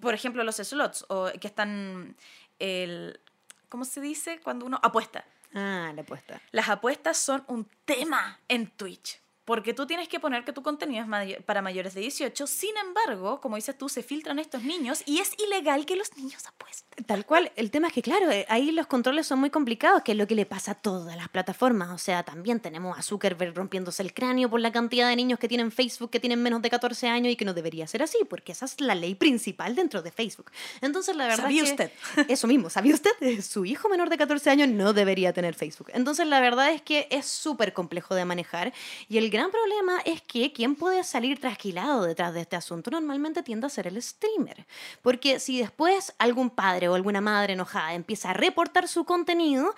[0.00, 2.16] por ejemplo, los slots, o que están,
[2.58, 3.20] el,
[3.68, 4.40] ¿cómo se dice?
[4.40, 5.24] Cuando uno apuesta.
[5.54, 6.40] Ah, la apuesta.
[6.50, 9.21] Las apuestas son un tema en Twitch.
[9.44, 12.46] Porque tú tienes que poner que tu contenido es may- para mayores de 18.
[12.46, 16.46] Sin embargo, como dices tú, se filtran estos niños y es ilegal que los niños
[16.46, 17.04] apuesten.
[17.06, 20.12] Tal cual, el tema es que, claro, eh, ahí los controles son muy complicados, que
[20.12, 21.90] es lo que le pasa a todas las plataformas.
[21.90, 25.48] O sea, también tenemos a Zuckerberg rompiéndose el cráneo por la cantidad de niños que
[25.48, 28.52] tienen Facebook que tienen menos de 14 años y que no debería ser así, porque
[28.52, 30.50] esa es la ley principal dentro de Facebook.
[30.80, 31.92] Entonces, la verdad ¿Sabía es que- usted?
[32.28, 33.10] Eso mismo, ¿sabía usted?
[33.42, 35.90] Su hijo menor de 14 años no debería tener Facebook.
[35.94, 38.72] Entonces, la verdad es que es súper complejo de manejar
[39.08, 43.42] y el gran problema es que quien puede salir trasquilado detrás de este asunto normalmente
[43.42, 44.66] tiende a ser el streamer.
[45.00, 49.74] Porque si después algún padre o alguna madre enojada empieza a reportar su contenido,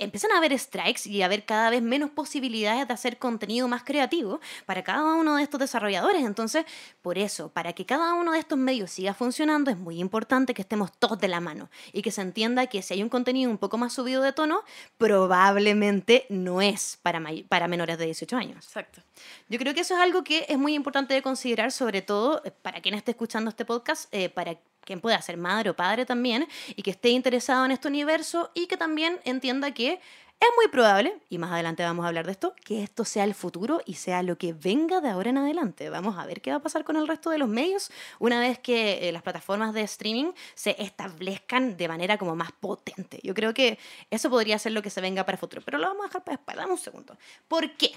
[0.00, 3.84] empiezan a haber strikes y a haber cada vez menos posibilidades de hacer contenido más
[3.84, 6.24] creativo para cada uno de estos desarrolladores.
[6.24, 6.64] Entonces,
[7.02, 10.62] por eso, para que cada uno de estos medios siga funcionando, es muy importante que
[10.62, 13.58] estemos todos de la mano y que se entienda que si hay un contenido un
[13.58, 14.62] poco más subido de tono,
[14.98, 18.66] probablemente no es para, para menores de 18 años.
[18.66, 19.02] Exacto.
[19.48, 22.50] Yo creo que eso es algo que es muy importante de considerar, sobre todo eh,
[22.50, 26.46] para quien esté escuchando este podcast, eh, para quien pueda ser madre o padre también,
[26.74, 30.00] y que esté interesado en este universo y que también entienda que
[30.40, 33.34] es muy probable, y más adelante vamos a hablar de esto, que esto sea el
[33.34, 35.90] futuro y sea lo que venga de ahora en adelante.
[35.90, 38.58] Vamos a ver qué va a pasar con el resto de los medios una vez
[38.58, 43.20] que eh, las plataformas de streaming se establezcan de manera como más potente.
[43.22, 43.78] Yo creo que
[44.10, 46.42] eso podría ser lo que se venga para el futuro, pero lo vamos a dejar
[46.42, 46.62] para.
[46.62, 47.18] Dame un segundo.
[47.46, 47.92] ¿Por qué?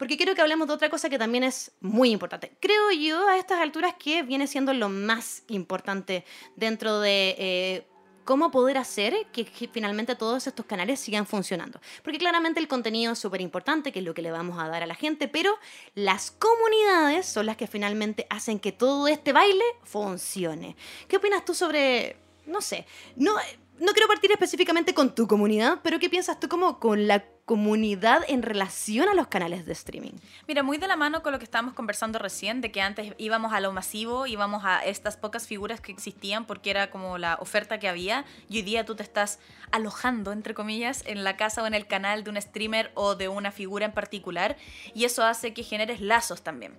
[0.00, 2.56] Porque quiero que hablemos de otra cosa que también es muy importante.
[2.58, 6.24] Creo yo a estas alturas que viene siendo lo más importante
[6.56, 7.86] dentro de eh,
[8.24, 11.82] cómo poder hacer que, finalmente todos estos canales sigan funcionando.
[12.02, 14.82] Porque claramente el contenido es súper importante, que es lo que le vamos a dar
[14.82, 15.58] a la gente, pero
[15.94, 20.76] las comunidades son las que finalmente hacen que todo este baile funcione.
[21.08, 22.86] ¿Qué opinas tú sobre, no sé,
[23.16, 23.34] no...
[23.80, 28.22] No quiero partir específicamente con tu comunidad, pero ¿qué piensas tú como con la comunidad
[28.28, 30.12] en relación a los canales de streaming.
[30.46, 33.52] Mira, muy de la mano con lo que estábamos conversando recién, de que antes íbamos
[33.52, 37.80] a lo masivo, íbamos a estas pocas figuras que existían porque era como la oferta
[37.80, 39.40] que había, y hoy día tú te estás
[39.72, 43.26] alojando, entre comillas, en la casa o en el canal de un streamer o de
[43.26, 44.56] una figura en particular,
[44.94, 46.78] y eso hace que generes lazos también.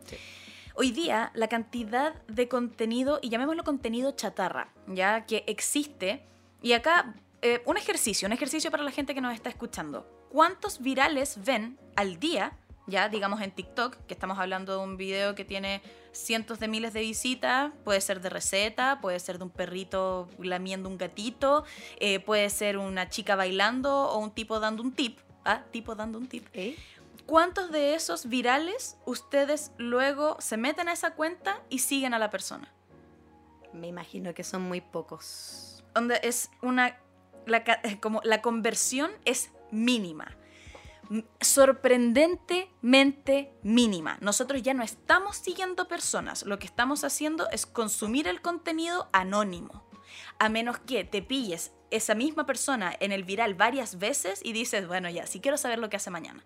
[0.76, 6.24] Hoy día, la cantidad de contenido, y llamémoslo contenido chatarra, ya que existe,
[6.62, 10.21] y acá eh, un ejercicio, un ejercicio para la gente que nos está escuchando.
[10.32, 15.36] ¿Cuántos virales ven al día, ya digamos en TikTok, que estamos hablando de un video
[15.36, 15.82] que tiene
[16.14, 20.88] cientos de miles de visitas, puede ser de receta, puede ser de un perrito lamiendo
[20.88, 21.66] un gatito,
[22.00, 26.18] eh, puede ser una chica bailando o un tipo dando un tip, ah, tipo dando
[26.18, 26.48] un tip.
[27.26, 32.30] ¿Cuántos de esos virales ustedes luego se meten a esa cuenta y siguen a la
[32.30, 32.72] persona?
[33.74, 35.84] Me imagino que son muy pocos.
[35.94, 36.98] Donde es una.
[37.46, 37.66] La,
[38.00, 40.38] como la conversión es mínima.
[41.42, 44.18] Sorprendentemente mínima.
[44.22, 46.44] Nosotros ya no estamos siguiendo personas.
[46.44, 49.84] Lo que estamos haciendo es consumir el contenido anónimo.
[50.40, 54.88] A menos que te pilles esa misma persona en el viral varias veces y dices,
[54.88, 56.46] bueno, ya, si quiero saber lo que hace mañana.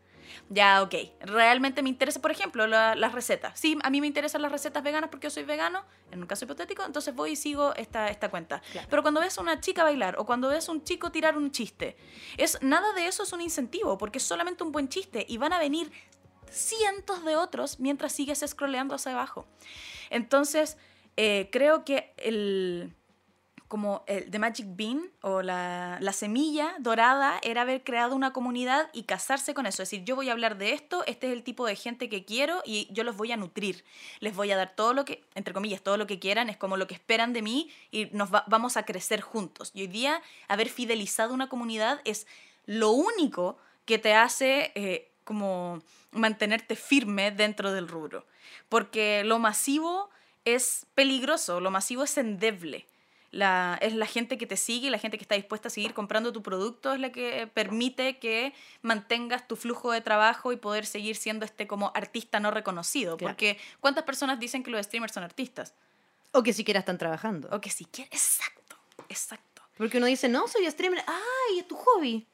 [0.50, 0.94] Ya, ok.
[1.22, 3.60] Realmente me interesa, por ejemplo, la- las recetas.
[3.60, 6.46] Sí, a mí me interesan las recetas veganas porque yo soy vegano, en un caso
[6.46, 8.62] hipotético, entonces voy y sigo esta, esta cuenta.
[8.72, 8.88] Claro.
[8.90, 11.52] Pero cuando ves a una chica bailar o cuando ves a un chico tirar un
[11.52, 11.96] chiste,
[12.38, 15.54] es, nada de eso es un incentivo porque es solamente un buen chiste y van
[15.54, 15.92] a venir
[16.50, 19.48] cientos de otros mientras sigues scrolleando hacia abajo.
[20.10, 20.78] Entonces,
[21.18, 22.94] eh, creo que el
[23.76, 28.90] como el The Magic Bean o la, la semilla dorada era haber creado una comunidad
[28.94, 29.84] y casarse con eso.
[29.84, 32.24] Es decir, yo voy a hablar de esto, este es el tipo de gente que
[32.24, 33.84] quiero y yo los voy a nutrir.
[34.22, 36.78] Les voy a dar todo lo que, entre comillas, todo lo que quieran, es como
[36.78, 39.72] lo que esperan de mí y nos va- vamos a crecer juntos.
[39.74, 42.28] Y hoy día haber fidelizado una comunidad es
[42.66, 48.26] lo único que te hace eh, como mantenerte firme dentro del rubro.
[48.70, 50.10] Porque lo masivo
[50.46, 52.86] es peligroso, lo masivo es endeble.
[53.36, 56.32] La, es la gente que te sigue, la gente que está dispuesta a seguir comprando
[56.32, 61.17] tu producto, es la que permite que mantengas tu flujo de trabajo y poder seguir
[61.17, 63.17] siendo este como artista no reconocido.
[63.17, 63.34] Claro.
[63.34, 65.74] Porque ¿cuántas personas dicen que los streamers son artistas?
[66.32, 67.50] O que siquiera están trabajando.
[67.52, 68.78] O que si quieren, exacto,
[69.10, 69.62] exacto.
[69.78, 71.04] Porque uno dice, no, soy streamer.
[71.06, 72.26] ¡Ay, es tu hobby!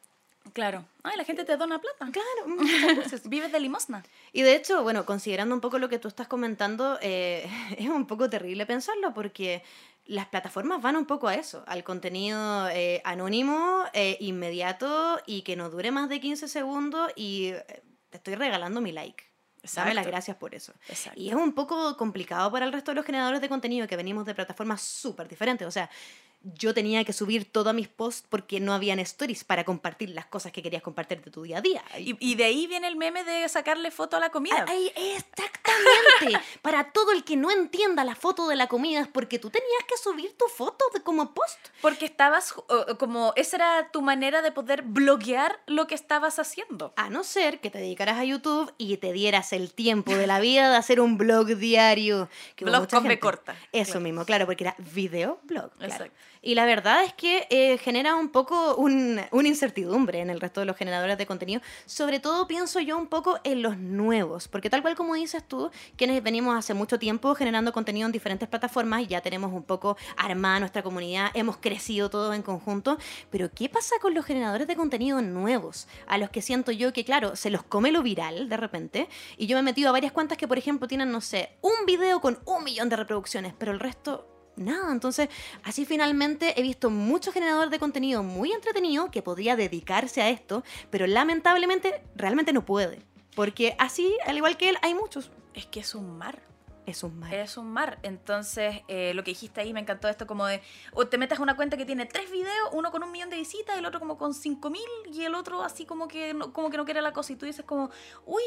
[0.53, 0.85] Claro.
[1.03, 2.09] Ay, la gente te dona plata.
[2.11, 2.57] Claro.
[3.25, 4.03] Vives de limosna.
[4.33, 8.05] Y de hecho, bueno, considerando un poco lo que tú estás comentando, eh, es un
[8.05, 9.63] poco terrible pensarlo porque
[10.05, 15.55] las plataformas van un poco a eso, al contenido eh, anónimo, eh, inmediato y que
[15.55, 19.23] no dure más de 15 segundos y eh, te estoy regalando mi like.
[19.75, 20.09] Dame las Exacto.
[20.09, 20.73] gracias por eso.
[20.89, 21.19] Exacto.
[21.19, 24.25] Y es un poco complicado para el resto de los generadores de contenido que venimos
[24.25, 25.67] de plataformas súper diferentes.
[25.67, 25.87] O sea,
[26.43, 30.51] yo tenía que subir todos mis posts porque no habían stories para compartir las cosas
[30.51, 31.83] que querías compartir de tu día a día.
[31.97, 34.65] Y, y de ahí viene el meme de sacarle foto a la comida.
[34.67, 36.45] Ay, exactamente.
[36.61, 39.83] Para todo el que no entienda la foto de la comida es porque tú tenías
[39.87, 41.59] que subir tu foto de como post.
[41.81, 42.53] Porque estabas
[42.97, 46.93] como, esa era tu manera de poder bloguear lo que estabas haciendo.
[46.95, 50.39] A no ser que te dedicaras a YouTube y te dieras el tiempo de la
[50.39, 52.29] vida de hacer un blog diario.
[52.55, 53.99] Que Blog con corta, Eso claro.
[54.01, 55.71] mismo, claro, porque era video blog.
[55.77, 55.93] claro.
[55.93, 56.30] Exacto.
[56.43, 60.59] Y la verdad es que eh, genera un poco un- una incertidumbre en el resto
[60.59, 61.61] de los generadores de contenido.
[61.85, 65.69] Sobre todo pienso yo un poco en los nuevos, porque tal cual como dices tú,
[65.97, 70.59] quienes venimos hace mucho tiempo generando contenido en diferentes plataformas, ya tenemos un poco armada
[70.59, 72.97] nuestra comunidad, hemos crecido todos en conjunto,
[73.29, 75.87] pero ¿qué pasa con los generadores de contenido nuevos?
[76.07, 79.45] A los que siento yo que, claro, se los come lo viral de repente, y
[79.45, 82.19] yo me he metido a varias cuentas que, por ejemplo, tienen, no sé, un video
[82.19, 84.91] con un millón de reproducciones, pero el resto nada.
[84.91, 85.29] Entonces,
[85.63, 90.63] así finalmente he visto muchos generadores de contenido muy entretenido que podría dedicarse a esto,
[90.89, 93.01] pero lamentablemente realmente no puede.
[93.35, 95.31] Porque así, al igual que él, hay muchos.
[95.53, 96.41] Es que es un mar.
[96.85, 97.33] Es un mal.
[97.33, 97.99] Es un mar.
[98.03, 100.61] Entonces, eh, lo que dijiste ahí me encantó esto como de,
[100.93, 103.37] o te metes a una cuenta que tiene tres videos, uno con un millón de
[103.37, 106.69] visitas, el otro como con cinco mil y el otro así como que, no, como
[106.69, 107.33] que no quiere la cosa.
[107.33, 107.91] Y tú dices como,
[108.25, 108.41] uy,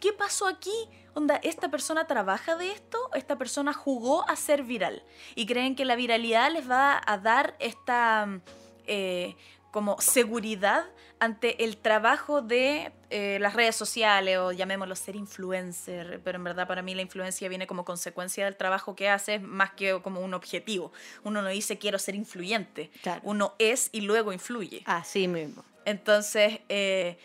[0.00, 0.72] ¿qué pasó aquí?
[1.14, 2.98] Onda, ¿esta persona trabaja de esto?
[3.14, 5.02] ¿Esta persona jugó a ser viral?
[5.34, 8.26] Y creen que la viralidad les va a dar esta...
[8.26, 8.40] mm,
[8.86, 9.36] eh,
[9.72, 10.86] como seguridad
[11.18, 16.66] ante el trabajo de eh, las redes sociales o llamémoslo ser influencer, pero en verdad
[16.66, 20.32] para mí la influencia viene como consecuencia del trabajo que haces más que como un
[20.32, 20.92] objetivo.
[21.24, 23.20] Uno no dice quiero ser influyente, Claro.
[23.24, 24.82] uno es y luego influye.
[24.86, 25.62] Así mismo.
[25.84, 27.18] Entonces, eh,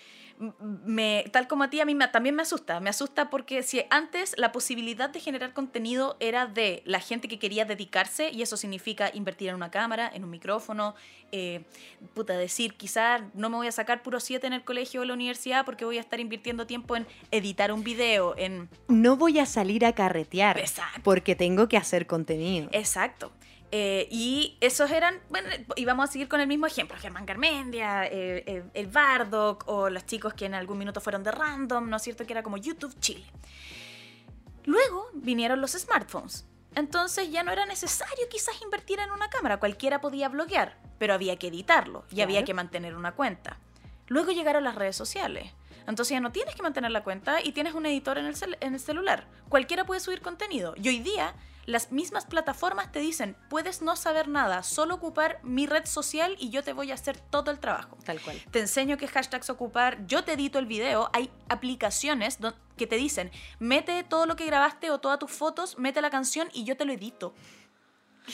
[0.59, 2.79] me, tal como a ti, a mí me- también me asusta.
[2.79, 7.37] Me asusta porque si antes la posibilidad de generar contenido era de la gente que
[7.39, 10.95] quería dedicarse, y eso significa invertir en una cámara, en un micrófono,
[11.31, 11.63] eh,
[12.13, 15.13] puta, decir, quizás no me voy a sacar puro 7 en el colegio o la
[15.13, 18.67] universidad porque voy a estar invirtiendo tiempo en editar un video, en...
[18.87, 21.01] No voy a salir a carretear Exacto.
[21.03, 22.67] porque tengo que hacer contenido.
[22.71, 23.31] Exacto.
[23.73, 28.05] Eh, y esos eran, bueno, y vamos a seguir con el mismo ejemplo, Germán Garmendia,
[28.05, 31.95] eh, eh, el Bardock, o los chicos que en algún minuto fueron de Random, ¿no
[31.95, 32.25] es cierto?
[32.25, 33.23] Que era como YouTube Chile.
[34.65, 36.45] Luego vinieron los smartphones.
[36.75, 41.37] Entonces ya no era necesario quizás invertir en una cámara, cualquiera podía bloguear, pero había
[41.37, 43.57] que editarlo y había que mantener una cuenta.
[44.07, 45.51] Luego llegaron las redes sociales.
[45.87, 48.57] Entonces ya no tienes que mantener la cuenta y tienes un editor en el, cel-
[48.61, 49.27] en el celular.
[49.49, 50.73] Cualquiera puede subir contenido.
[50.77, 51.33] Y hoy día
[51.65, 56.49] las mismas plataformas te dicen, puedes no saber nada, solo ocupar mi red social y
[56.49, 57.97] yo te voy a hacer todo el trabajo.
[58.03, 58.41] Tal cual.
[58.51, 62.39] Te enseño qué hashtags ocupar, yo te edito el video, hay aplicaciones
[62.77, 66.49] que te dicen, mete todo lo que grabaste o todas tus fotos, mete la canción
[66.53, 67.33] y yo te lo edito.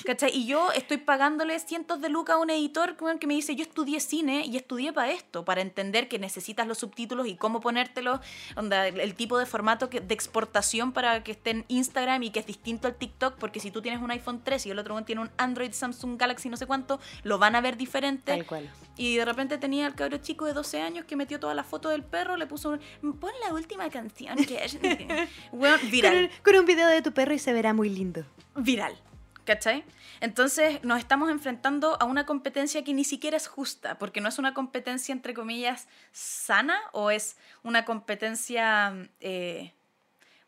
[0.06, 0.32] ¿Cachai?
[0.36, 4.00] Y yo estoy pagándole cientos de lucas a un editor que me dice, yo estudié
[4.00, 8.19] cine y estudié para esto, para entender que necesitas los subtítulos y cómo ponértelos,
[8.56, 12.39] onda, el, tipo de formato que- de exportación para que esté en Instagram y que
[12.39, 15.21] es distinto al TikTok, porque si tú tienes un iPhone 3 y el otro tiene
[15.21, 18.34] un Android, Samsung Galaxy, no sé cuánto, lo van a ver diferente.
[18.34, 18.69] Tal cual.
[18.97, 21.89] Y de repente tenía al cabro chico de 12 años que metió toda la foto
[21.89, 24.78] del perro, le puso un, pon la última canción que es
[25.52, 28.23] Con viral, un, con un video de tu perro y se verá muy lindo.
[28.56, 28.95] viral.
[29.47, 29.86] ¿Cachai?
[30.19, 34.39] Entonces nos estamos enfrentando a una competencia que ni siquiera es justa, porque no es
[34.39, 39.71] una competencia entre comillas sana o es una competencia, eh,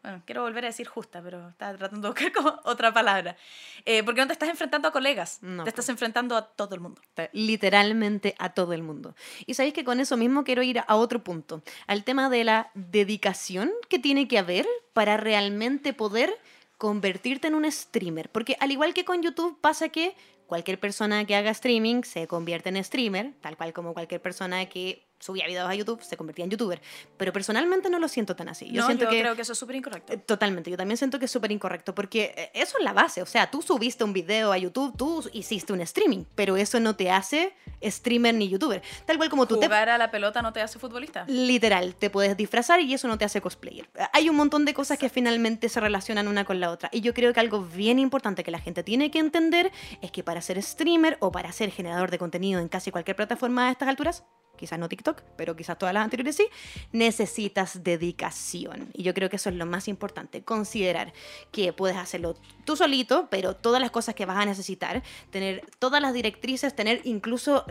[0.03, 3.37] bueno, quiero volver a decir justa, pero estaba tratando de buscar como otra palabra,
[3.85, 6.81] Eh, porque no te estás enfrentando a colegas, No, te estás enfrentando a todo el
[6.81, 7.01] mundo.
[7.31, 9.15] literalmente a todo el mundo.
[9.45, 12.69] Y sabéis que con eso mismo quiero ir a otro punto, al tema de la
[12.73, 16.37] dedicación que tiene que haber para realmente poder
[16.79, 18.31] convertirte en un streamer.
[18.31, 20.15] Porque al igual que con YouTube pasa que
[20.47, 25.08] cualquier persona que haga streaming se convierte en streamer, tal cual como cualquier persona que
[25.19, 26.81] subía videos a YouTube se convertía en youtuber.
[27.17, 28.67] Pero personalmente no lo siento tan así.
[28.71, 30.13] Yo no, siento yo que creo que eso es súper incorrecto.
[30.13, 33.21] eh, Totalmente, yo también siento que es súper incorrecto porque eh, eso es la base,
[33.21, 36.95] o sea, tú subiste un video a YouTube, tú hiciste un streaming, pero eso no
[36.95, 37.53] te hace
[37.83, 38.81] streamer ni youtuber.
[39.05, 39.67] Tal cual como tú te...
[39.67, 41.25] Jugar a la pelota no te hace futbolista.
[41.27, 43.89] Literal, te puedes disfrazar y eso no te hace cosplayer.
[44.13, 46.89] Hay un montón de cosas que finalmente se relacionan una con la otra.
[46.91, 50.23] Y yo creo que algo bien importante que la gente tiene que entender es que
[50.23, 53.87] para ser streamer o para ser generador de contenido en casi cualquier plataforma a estas
[53.89, 54.23] alturas,
[54.59, 56.47] quizás no TikTok, pero quizás todas las anteriores sí,
[56.91, 58.89] necesitas dedicación.
[58.93, 61.13] Y yo creo que eso es lo más importante, considerar
[61.51, 66.01] que puedes hacerlo tú solito, pero todas las cosas que vas a necesitar, tener todas
[66.01, 67.65] las directrices, tener incluso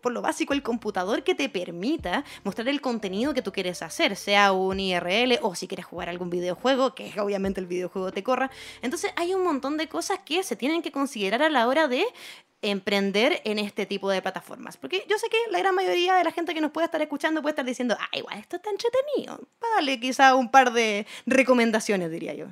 [0.00, 4.16] por lo básico, el computador que te permita mostrar el contenido que tú quieres hacer,
[4.16, 8.50] sea un IRL o si quieres jugar algún videojuego, que obviamente el videojuego te corra.
[8.82, 12.04] Entonces hay un montón de cosas que se tienen que considerar a la hora de
[12.62, 14.76] emprender en este tipo de plataformas.
[14.76, 17.42] Porque yo sé que la gran mayoría de la gente que nos puede estar escuchando
[17.42, 19.40] puede estar diciendo, ah, igual esto está entretenido.
[19.76, 22.46] Dale quizá un par de recomendaciones, diría yo.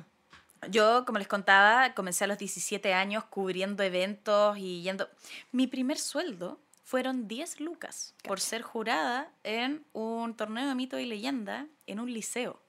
[0.69, 5.07] Yo, como les contaba, comencé a los 17 años cubriendo eventos y yendo...
[5.51, 11.05] Mi primer sueldo fueron 10 lucas por ser jurada en un torneo de mito y
[11.05, 12.61] leyenda en un liceo.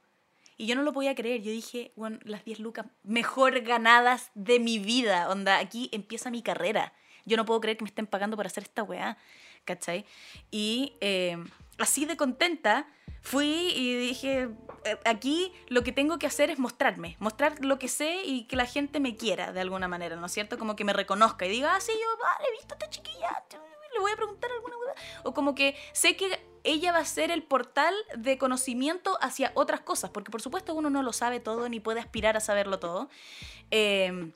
[0.57, 1.40] Y yo no lo podía creer.
[1.40, 5.28] Yo dije, bueno, las 10 lucas mejor ganadas de mi vida.
[5.28, 6.92] Onda, aquí empieza mi carrera.
[7.26, 9.16] Yo no puedo creer que me estén pagando por hacer esta weá.
[9.64, 10.04] ¿Cachai?
[10.50, 11.37] Y eh,
[11.78, 12.88] así de contenta
[13.20, 14.48] fui y dije,
[14.85, 18.57] eh, aquí lo que tengo que hacer es mostrarme, mostrar lo que sé y que
[18.57, 20.59] la gente me quiera de alguna manera, ¿no es cierto?
[20.59, 23.44] Como que me reconozca y diga, ah, sí, yo, vale, he visto a esta chiquilla,
[24.00, 24.74] voy a preguntar alguna.
[25.22, 29.80] O como que sé que ella va a ser el portal de conocimiento hacia otras
[29.80, 33.08] cosas, porque por supuesto uno no lo sabe todo ni puede aspirar a saberlo todo.
[33.70, 34.32] Eh,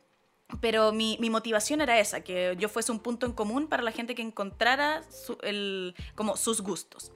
[0.60, 4.14] pero mi, motivación era esa, que yo fuese un punto en común para la gente
[4.14, 5.02] que encontrara
[5.42, 7.12] el, como sus gustos.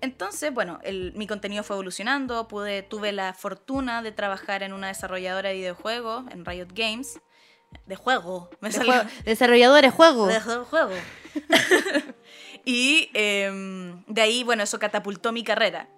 [0.00, 0.80] Entonces, bueno,
[1.14, 6.24] mi contenido fue evolucionando, pude, tuve la fortuna de trabajar en una desarrolladora de videojuegos,
[6.30, 7.20] en Riot Games,
[7.86, 8.50] de juego.
[8.60, 9.04] Me de juego.
[9.24, 10.26] Desarrollador de juego.
[10.26, 10.94] De juego.
[12.64, 15.88] y eh, de ahí, bueno, eso catapultó mi carrera.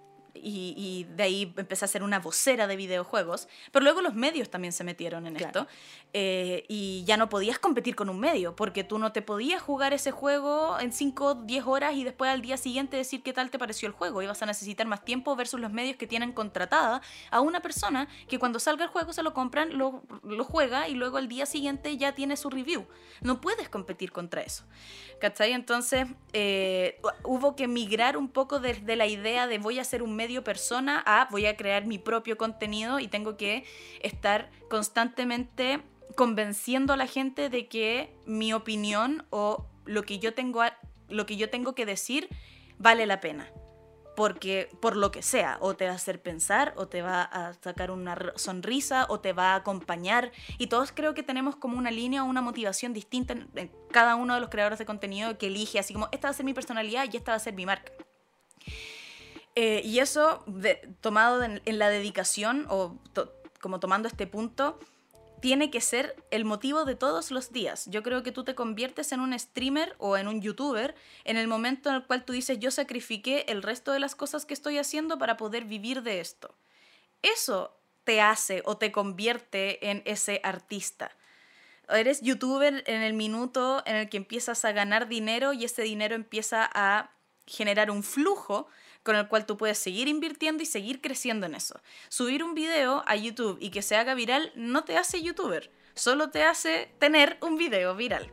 [0.44, 4.50] Y, y de ahí empecé a ser una vocera de videojuegos, pero luego los medios
[4.50, 5.60] también se metieron en Claro.
[5.62, 5.72] esto
[6.12, 9.92] eh, y ya no podías competir con un medio, porque tú no te podías jugar
[9.92, 13.58] ese juego en 5 10 horas y después al día siguiente decir qué tal te
[13.58, 14.22] pareció el juego.
[14.22, 18.38] Ibas a necesitar más tiempo versus los medios que tienen contratada a una persona que
[18.38, 21.96] cuando salga el juego se lo compran, lo, lo juega y luego al día siguiente
[21.96, 22.86] ya tiene su review.
[23.20, 24.64] No puedes competir contra eso.
[25.20, 25.52] ¿Cachai?
[25.52, 30.02] Entonces eh, hu- hubo que migrar un poco desde la idea de voy a ser
[30.02, 33.64] un medio persona a voy a crear mi propio contenido y tengo que
[34.00, 35.82] estar constantemente
[36.16, 40.62] convenciendo a la gente de que mi opinión o lo que yo tengo,
[41.08, 42.28] lo que yo tengo que decir
[42.78, 43.50] vale la pena.
[44.16, 47.52] Porque por lo que sea, o te va a hacer pensar, o te va a
[47.54, 50.30] sacar una sonrisa, o te va a acompañar.
[50.56, 54.34] Y todos creo que tenemos como una línea o una motivación distinta en cada uno
[54.34, 57.06] de los creadores de contenido que elige, así como esta va a ser mi personalidad
[57.12, 57.90] y esta va a ser mi marca.
[59.56, 60.44] Eh, y eso,
[61.00, 62.98] tomado en, la dedicación, o
[63.60, 64.78] como tomando este punto,
[65.40, 67.86] tiene que ser el motivo de todos los días.
[67.90, 70.94] Yo creo que tú te conviertes en un streamer o en un youtuber
[71.24, 74.46] en el momento en el cual tú dices yo sacrifiqué el resto de las cosas
[74.46, 76.54] que estoy haciendo para poder vivir de esto.
[77.20, 81.10] Eso te hace o te convierte en ese artista.
[81.90, 86.14] Eres youtuber en el minuto en el que empiezas a ganar dinero y ese dinero
[86.14, 87.10] empieza a
[87.46, 88.68] generar un flujo
[89.04, 91.80] con el cual tú puedes seguir invirtiendo y seguir creciendo en eso.
[92.08, 96.30] Subir un video a YouTube y que se haga viral no te hace youtuber, solo
[96.30, 98.32] te hace tener un video viral.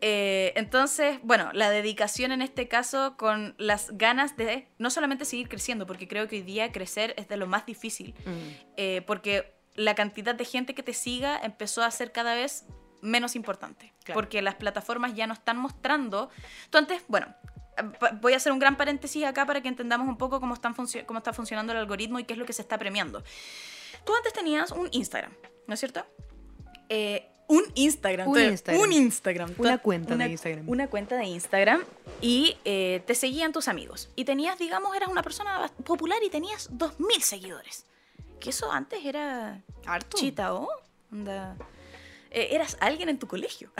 [0.00, 5.48] Eh, entonces, bueno, la dedicación en este caso con las ganas de no solamente seguir
[5.48, 8.14] creciendo, porque creo que hoy día crecer es de lo más difícil,
[8.76, 12.64] eh, porque la cantidad de gente que te siga empezó a ser cada vez
[13.02, 14.20] menos importante, Claro.
[14.20, 16.30] porque las plataformas ya no están mostrando.
[16.70, 17.34] Tú antes, bueno,
[18.20, 21.18] voy a hacer un gran paréntesis acá para que entendamos un poco cómo, están cómo
[21.18, 23.22] está funcionando el algoritmo y qué es lo que se está premiando.
[24.04, 25.32] Tú antes tenías un Instagram,
[25.66, 26.04] ¿no es cierto?
[26.88, 28.28] Eh, un Instagram.
[28.28, 28.82] Un Instagram.
[28.82, 29.54] Un Instagram.
[29.56, 30.68] Una cuenta de Instagram.
[30.68, 31.82] Una cuenta de Instagram
[32.20, 34.10] y eh, te seguían tus amigos.
[34.16, 37.86] Y tenías, digamos, eras una persona popular y tenías 2.000 seguidores.
[38.38, 40.18] Que eso antes era Harto.
[40.18, 40.68] chita o
[41.10, 41.56] onda.
[42.30, 43.72] eh, eras alguien en tu colegio.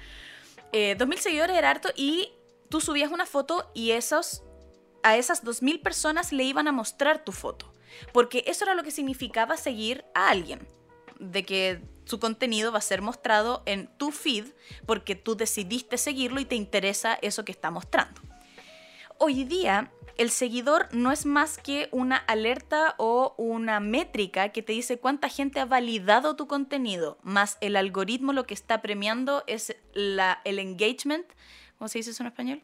[0.72, 2.32] eh, 2.000 seguidores era harto y
[2.72, 4.42] tú subías una foto y esos,
[5.02, 7.70] a esas 2.000 personas le iban a mostrar tu foto.
[8.14, 10.66] Porque eso era lo que significaba seguir a alguien.
[11.20, 14.46] De que su contenido va a ser mostrado en tu feed
[14.86, 18.22] porque tú decidiste seguirlo y te interesa eso que está mostrando.
[19.18, 24.72] Hoy día el seguidor no es más que una alerta o una métrica que te
[24.72, 29.76] dice cuánta gente ha validado tu contenido, más el algoritmo lo que está premiando es
[29.92, 31.26] la, el engagement.
[31.82, 32.62] ¿Cómo se dice eso en español?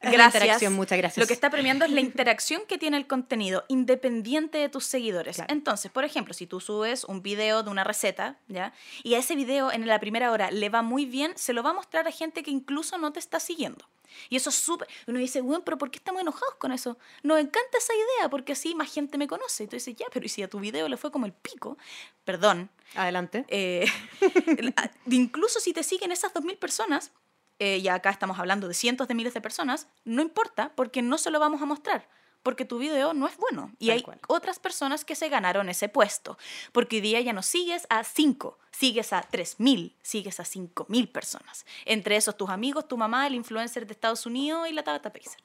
[0.00, 1.20] La interacción, muchas gracias.
[1.20, 5.34] Lo que está premiando es la interacción que tiene el contenido, independiente de tus seguidores.
[5.34, 5.52] Claro.
[5.52, 8.72] Entonces, por ejemplo, si tú subes un video de una receta, ¿ya?
[9.02, 11.70] Y a ese video en la primera hora le va muy bien, se lo va
[11.70, 13.84] a mostrar a gente que incluso no te está siguiendo.
[14.28, 14.86] Y eso es súper...
[15.08, 16.98] Uno dice, bueno, pero ¿por qué estamos enojados con eso?
[17.24, 19.64] Nos encanta esa idea porque así más gente me conoce.
[19.64, 21.76] Y tú dices, ya, pero ¿y si a tu video le fue como el pico?
[22.24, 23.44] Perdón, Adelante.
[23.48, 23.86] eh,
[25.06, 27.12] incluso si te siguen esas 2.000 personas,
[27.58, 31.18] eh, y acá estamos hablando de cientos de miles de personas, no importa porque no
[31.18, 32.08] se lo vamos a mostrar.
[32.42, 33.72] Porque tu video no es bueno.
[33.78, 34.20] Y Tal hay cual.
[34.28, 36.36] otras personas que se ganaron ese puesto.
[36.72, 41.64] Porque hoy día ya no sigues a 5, sigues a 3.000, sigues a 5.000 personas.
[41.86, 45.42] Entre esos tus amigos, tu mamá, el influencer de Estados Unidos y la Tabata Pacer.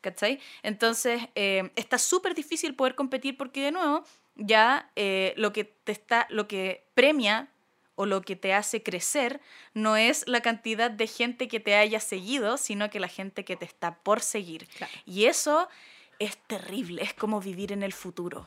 [0.00, 0.40] ¿Cachai?
[0.62, 4.02] Entonces, eh, está súper difícil poder competir porque, de nuevo,
[4.38, 7.48] ya eh, lo que te está, lo que premia
[7.96, 9.40] o lo que te hace crecer
[9.74, 13.56] no es la cantidad de gente que te haya seguido, sino que la gente que
[13.56, 14.68] te está por seguir.
[14.68, 14.92] Claro.
[15.04, 15.68] Y eso
[16.20, 18.46] es terrible, es como vivir en el futuro.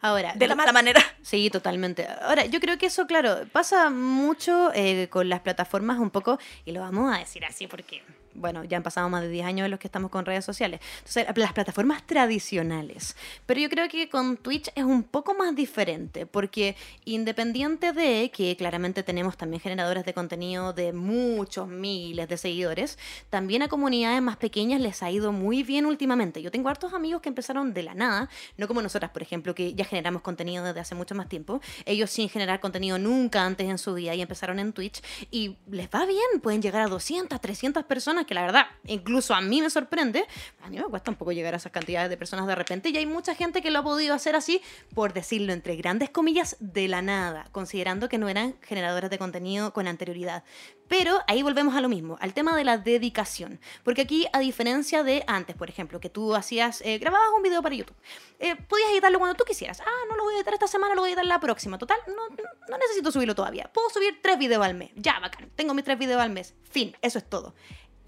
[0.00, 1.00] Ahora, De la mala manera.
[1.22, 2.06] Sí, totalmente.
[2.22, 6.72] Ahora, yo creo que eso, claro, pasa mucho eh, con las plataformas un poco, y
[6.72, 8.02] lo vamos a decir así porque,
[8.38, 10.80] bueno, ya han pasado más de 10 años de los que estamos con redes sociales.
[10.98, 13.16] Entonces, las plataformas tradicionales.
[13.46, 18.56] Pero yo creo que con Twitch es un poco más diferente, porque independiente de que
[18.56, 22.98] claramente tenemos también generadores de contenido de muchos miles de seguidores,
[23.30, 26.42] también a comunidades más pequeñas les ha ido muy bien últimamente.
[26.42, 29.74] Yo tengo hartos amigos que empezaron de la nada, no como nosotras, por ejemplo, que
[29.74, 31.60] ya generamos contenido desde hace mucho más tiempo.
[31.86, 35.88] Ellos sin generar contenido nunca antes en su vida y empezaron en Twitch y les
[35.88, 39.70] va bien, pueden llegar a 200, 300 personas, que la verdad, incluso a mí me
[39.70, 40.26] sorprende,
[40.62, 42.96] a mí me cuesta un poco llegar a esas cantidades de personas de repente y
[42.98, 44.60] hay mucha gente que lo ha podido hacer así,
[44.94, 49.72] por decirlo entre grandes comillas, de la nada, considerando que no eran generadoras de contenido
[49.72, 50.44] con anterioridad.
[50.88, 53.60] Pero ahí volvemos a lo mismo, al tema de la dedicación.
[53.82, 57.62] Porque aquí, a diferencia de antes, por ejemplo, que tú hacías, eh, grababas un video
[57.62, 57.96] para YouTube,
[58.38, 59.80] eh, podías editarlo cuando tú quisieras.
[59.80, 61.78] Ah, no lo voy a editar esta semana, lo voy a editar la próxima.
[61.78, 62.28] Total, no,
[62.68, 63.70] no necesito subirlo todavía.
[63.72, 64.90] Puedo subir tres videos al mes.
[64.96, 65.50] Ya, bacán.
[65.56, 66.54] Tengo mis tres videos al mes.
[66.70, 67.54] Fin, eso es todo.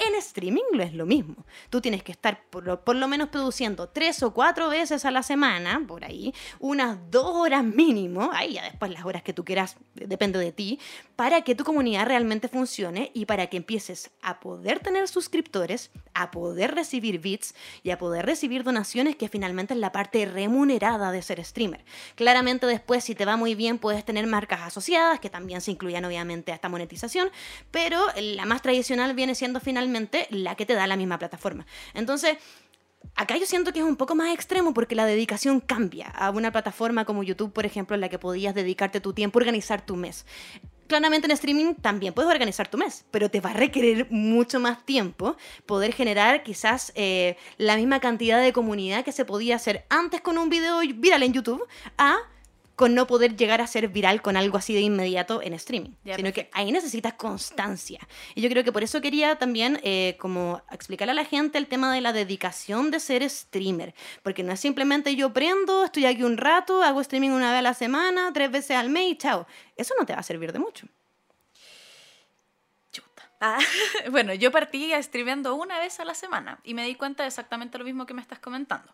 [0.03, 1.45] En streaming lo es lo mismo.
[1.69, 5.85] Tú tienes que estar por, lo menos produciendo tres o cuatro veces a la semana,
[5.87, 10.39] por ahí, unas dos horas mínimo, ahí ya después las horas que tú quieras, depende
[10.39, 10.79] de ti,
[11.17, 16.31] para que tu comunidad realmente funcione y para que empieces a poder tener suscriptores, a
[16.31, 21.21] poder recibir bits y a poder recibir donaciones, que finalmente es la parte remunerada de
[21.21, 21.85] ser streamer.
[22.15, 26.07] Claramente después, si te va muy bien, puedes tener marcas asociadas, que también se incluyan
[26.07, 27.31] obviamente a esta monetización,
[27.71, 29.90] pero la más tradicional viene siendo finalmente
[30.31, 31.67] la que te da la misma plataforma.
[31.95, 32.37] Entonces,
[33.15, 36.53] acá yo siento que es un poco más extremo porque la dedicación cambia a una
[36.53, 40.27] plataforma como YouTube, por ejemplo, en la que podías dedicarte tu tiempo, organizar tu mes.
[40.87, 44.85] Claramente en streaming también puedes organizar tu mes, pero te va a requerir mucho más
[44.85, 50.21] tiempo poder generar quizás eh, la misma cantidad de comunidad que se podía hacer antes
[50.21, 51.65] con un video viral en YouTube
[51.97, 52.17] a
[52.81, 56.33] con no poder llegar a ser viral con algo así de inmediato en streaming, sino
[56.33, 58.01] que ahí necesitas constancia.
[58.35, 61.67] Y yo creo que por eso quería también eh, como explicarle a la gente el
[61.67, 66.23] tema de la dedicación de ser streamer, porque no es simplemente yo prendo, estoy aquí
[66.23, 69.47] un rato, hago streaming una vez a la semana, tres veces al mes y chao.
[69.77, 70.87] Eso no te va a servir de mucho.
[73.43, 73.59] Ah,
[74.11, 77.79] bueno, yo partí streameando una vez a la semana y me di cuenta de exactamente
[77.79, 78.93] lo mismo que me estás comentando.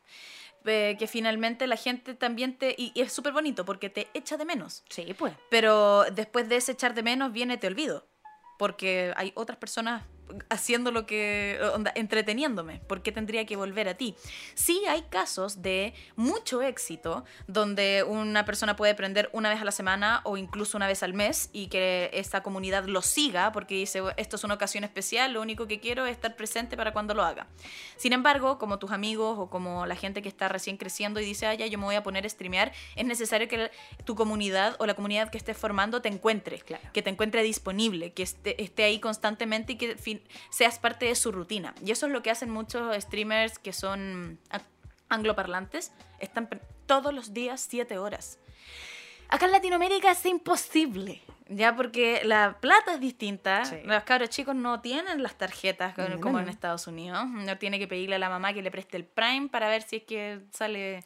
[0.67, 2.75] Eh, que finalmente la gente también te...
[2.77, 4.85] Y, y es súper bonito porque te echa de menos.
[4.89, 5.35] Sí, pues.
[5.51, 8.09] Pero después de ese echar de menos viene te olvido.
[8.59, 10.05] Porque hay otras personas
[10.49, 14.15] haciendo lo que, onda, entreteniéndome, ¿por qué tendría que volver a ti?
[14.55, 19.73] Sí hay casos de mucho éxito donde una persona puede aprender una vez a la
[19.73, 24.03] semana o incluso una vez al mes y que esta comunidad lo siga porque dice,
[24.17, 27.23] esto es una ocasión especial, lo único que quiero es estar presente para cuando lo
[27.23, 27.47] haga.
[27.97, 31.47] Sin embargo, como tus amigos o como la gente que está recién creciendo y dice,
[31.47, 33.71] ah, ya, yo me voy a poner a streamear, es necesario que
[34.05, 36.83] tu comunidad o la comunidad que estés formando te encuentre, Claro.
[36.93, 40.16] que te encuentre disponible, que esté, esté ahí constantemente y que fin-
[40.51, 41.75] seas parte de su rutina.
[41.85, 44.61] Y eso es lo que hacen muchos streamers que son a-
[45.09, 45.93] angloparlantes.
[46.19, 46.49] Están
[46.87, 48.39] todos los días siete horas.
[49.29, 53.65] Acá en Latinoamérica es imposible, ya porque la plata es distinta.
[53.65, 53.79] Sí.
[53.85, 57.27] Los cabros chicos no tienen las tarjetas como- en Estados Unidos.
[57.27, 59.97] No tiene que pedirle a la mamá que le preste el Prime para ver si
[59.97, 61.03] es que sale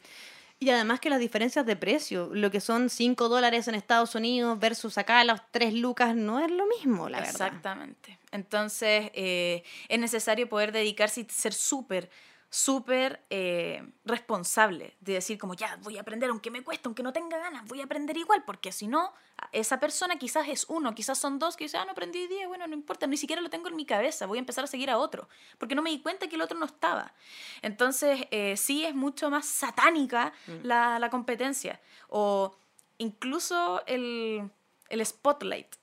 [0.59, 4.59] Y además que las diferencias de precio, lo que son 5 dólares en Estados Unidos
[4.59, 7.31] versus acá los 3 lucas, no es lo mismo, la verdad.
[7.47, 8.19] Exactamente.
[8.31, 12.09] Entonces, eh, es necesario poder dedicarse y ser súper,
[12.49, 17.13] súper eh, responsable de decir como, ya, voy a aprender aunque me cueste, aunque no
[17.13, 19.13] tenga ganas, voy a aprender igual, porque si no,
[19.53, 22.47] esa persona quizás es uno, quizás son dos, que dice, ah, no aprendí hoy día,
[22.49, 24.89] bueno, no importa, ni siquiera lo tengo en mi cabeza, voy a empezar a seguir
[24.89, 27.13] a otro, porque no me di cuenta que el otro no estaba.
[27.61, 31.79] Entonces, eh, sí es mucho más satánica la, la competencia,
[32.09, 32.57] o
[32.97, 34.49] incluso el,
[34.89, 35.80] el spotlight.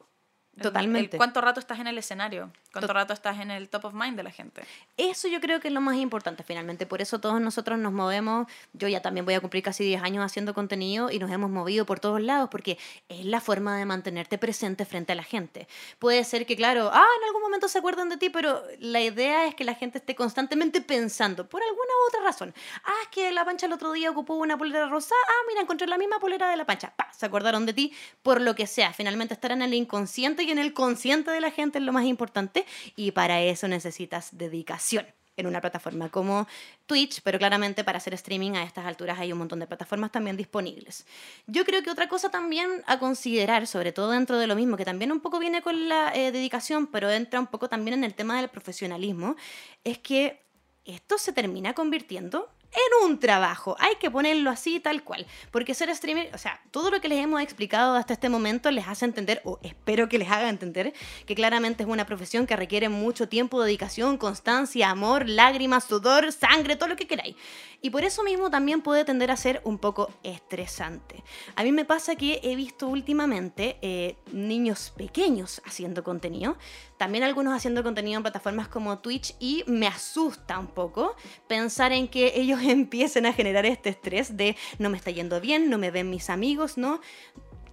[0.59, 1.17] El- Totalmente.
[1.17, 4.17] el cuánto rato estás en el escenario, cuánto rato estás en el top of mind
[4.17, 4.63] de la gente.
[4.97, 6.87] Eso yo creo que es lo más importante finalmente.
[6.87, 8.47] Por eso todos nosotros nos movemos.
[8.73, 11.87] Yo ya también voy a cumplir casi 10 años haciendo contenido y nos hemos movido
[11.87, 15.69] por todos lados porque es la forma de mantenerte presente frente a la gente.
[15.99, 19.47] Puede ser que, claro, ah, en algún momento se acuerdan de ti, pero la idea
[19.47, 22.55] es que la gente esté constantemente pensando por alguna u otra razón.
[22.85, 25.15] Ah, es que la pancha el otro día ocupó una polera rosa.
[25.27, 26.93] Ah, mira, encontré la misma polera de la pancha.
[26.97, 28.93] Pa, se acordaron de ti por lo que sea.
[28.93, 32.05] Finalmente estar en el inconsciente y en el consciente de la gente es lo más
[32.05, 32.67] importante
[32.97, 35.07] y para eso necesitas dedicación
[35.39, 36.47] en una plataforma como
[36.87, 40.37] Twitch, pero claramente para hacer streaming a estas alturas hay un montón de plataformas también
[40.37, 41.07] disponibles.
[41.47, 44.85] Yo creo que otra cosa también a considerar, sobre todo dentro de lo mismo, que
[44.85, 48.15] también un poco viene con la eh, dedicación, pero entra un poco también en el
[48.15, 49.37] tema del profesionalismo,
[49.85, 50.43] es que
[50.85, 53.77] esto se termina convirtiendo en un trabajo.
[53.79, 55.27] Hay que ponerlo así, tal cual.
[55.51, 58.87] Porque ser streamer, o sea, todo lo que les hemos explicado hasta este momento les
[58.87, 60.93] hace entender, o espero que les haga entender,
[61.27, 66.77] que claramente es una profesión que requiere mucho tiempo, dedicación, constancia, amor, lágrimas, sudor, sangre,
[66.77, 67.37] todo lo que queráis.
[67.81, 71.23] Y por eso mismo también puede tender a ser un poco estresante.
[71.55, 76.57] A mí me pasa que he visto últimamente eh, niños pequeños haciendo contenido,
[76.97, 81.15] también algunos haciendo contenido en plataformas como Twitch y me asusta un poco
[81.47, 85.71] pensar en que ellos empiecen a generar este estrés de no me está yendo bien,
[85.71, 87.01] no me ven mis amigos, ¿no?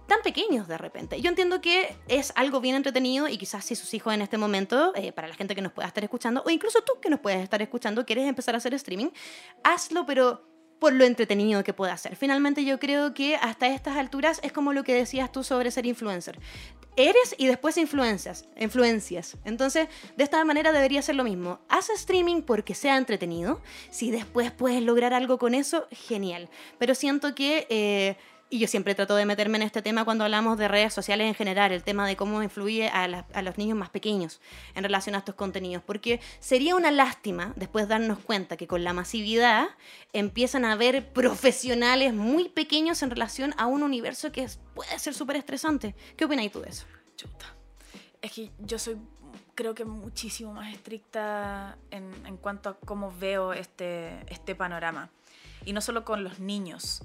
[0.06, 1.20] tan pequeños de repente.
[1.20, 4.92] Yo entiendo que es algo bien entretenido y quizás si sus hijos en este momento,
[4.94, 7.42] eh, para la gente que nos pueda estar escuchando, o incluso tú que nos puedes
[7.42, 9.08] estar escuchando, quieres empezar a hacer streaming,
[9.64, 12.16] hazlo, pero por lo entretenido que pueda ser.
[12.16, 15.86] Finalmente yo creo que hasta estas alturas es como lo que decías tú sobre ser
[15.86, 16.38] influencer.
[16.96, 19.36] Eres y después influencias, influencias.
[19.44, 21.60] Entonces, de esta manera debería ser lo mismo.
[21.68, 23.60] Haz streaming porque sea entretenido.
[23.90, 26.48] Si después puedes lograr algo con eso, genial.
[26.78, 27.66] Pero siento que...
[27.68, 28.16] eh,
[28.48, 31.34] y yo siempre trato de meterme en este tema cuando hablamos de redes sociales en
[31.34, 33.08] general, el tema de cómo influye a,
[33.42, 34.40] los niños más pequeños
[34.74, 38.92] en relación a estos contenidos, porque sería una lástima después darnos cuenta que con la
[38.92, 39.66] masividad
[40.12, 45.36] empiezan a haber profesionales muy pequeños en relación a un universo que puede ser súper
[45.36, 45.96] estresante.
[46.16, 46.86] ¿Qué opinas tú de eso?
[47.16, 47.46] Chuta.
[48.22, 48.96] Es que yo soy,
[49.56, 55.10] creo que muchísimo más estricta en, en cuanto a cómo veo este, este panorama.
[55.64, 57.02] Y no solo con los niños.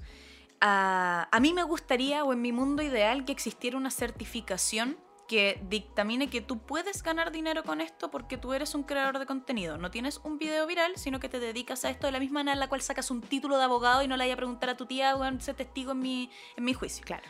[0.64, 4.96] A, a mí me gustaría, o en mi mundo ideal, que existiera una certificación
[5.32, 9.24] que dictamine que tú puedes ganar dinero con esto porque tú eres un creador de
[9.24, 9.78] contenido.
[9.78, 12.52] No tienes un video viral, sino que te dedicas a esto de la misma manera
[12.52, 14.76] en la cual sacas un título de abogado y no le vayas a preguntar a
[14.76, 17.02] tu tía o ser testigo en mi, en mi juicio.
[17.06, 17.24] Claro.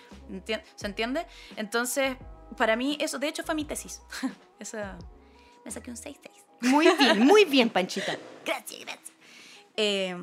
[0.75, 1.27] ¿Se entiende?
[1.55, 2.17] Entonces,
[2.57, 4.03] para mí eso, de hecho fue mi tesis.
[4.59, 4.99] Esa,
[5.65, 6.19] me saqué un 6-6.
[6.63, 8.17] Muy bien, muy bien, Panchita.
[8.45, 9.13] Gracias, gracias.
[9.77, 10.17] Eh,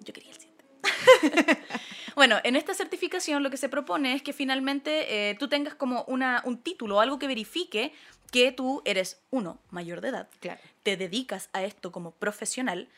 [0.00, 0.41] yo quería el 7.
[2.16, 6.04] bueno, en esta certificación lo que se propone es que finalmente eh, tú tengas como
[6.04, 7.92] una, un título, algo que verifique
[8.30, 10.60] que tú eres, uno, mayor de edad, Claro.
[10.82, 12.88] te dedicas a esto como profesional,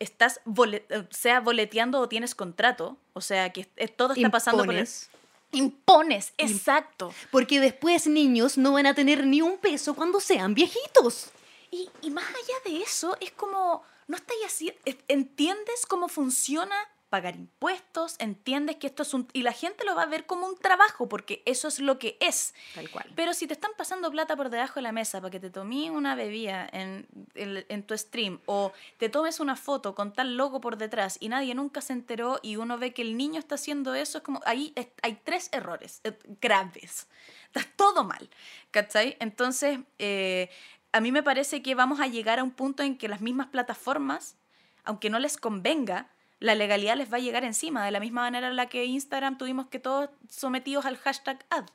[0.00, 0.40] estás,
[0.72, 3.64] eh, sea boleteando o tienes contrato, o sea que
[3.96, 4.80] todo está pasando por el...
[4.80, 5.10] Impones.
[5.52, 7.12] Impones, exacto.
[7.32, 11.30] Porque después niños no van a tener ni un peso cuando sean viejitos.
[11.72, 16.74] Y, y más allá de eso, es como, no estáis así, es- entiendes cómo funciona
[17.10, 19.28] pagar impuestos, entiendes que esto es un...
[19.32, 22.16] Y la gente lo va a ver como un trabajo, porque eso es lo que
[22.20, 22.54] es.
[22.74, 23.12] Tal cual.
[23.16, 25.90] Pero si te están pasando plata por debajo de la mesa para que te tomes
[25.90, 30.60] una bebida en, en- en tu stream o te tomes una foto con tal logo
[30.60, 33.94] por detrás y nadie nunca se enteró y uno ve que el niño está haciendo
[33.94, 37.08] eso, es como, ahí es- hay tres errores eh, graves.
[37.52, 38.30] Está todo mal,
[38.70, 39.16] ¿cachai?
[39.18, 40.48] Entonces, eh,
[40.92, 43.48] a mí me parece que vamos a llegar a un punto en que las mismas
[43.48, 44.36] plataformas,
[44.84, 46.08] aunque no les convenga,
[46.40, 49.38] la legalidad les va a llegar encima, de la misma manera en la que Instagram
[49.38, 51.66] tuvimos que todos sometidos al hashtag ad,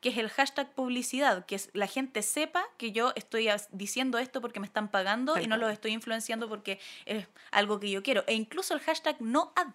[0.00, 4.40] que es el hashtag publicidad, que es la gente sepa que yo estoy diciendo esto
[4.40, 8.24] porque me están pagando y no los estoy influenciando porque es algo que yo quiero.
[8.26, 9.68] E incluso el hashtag no ad.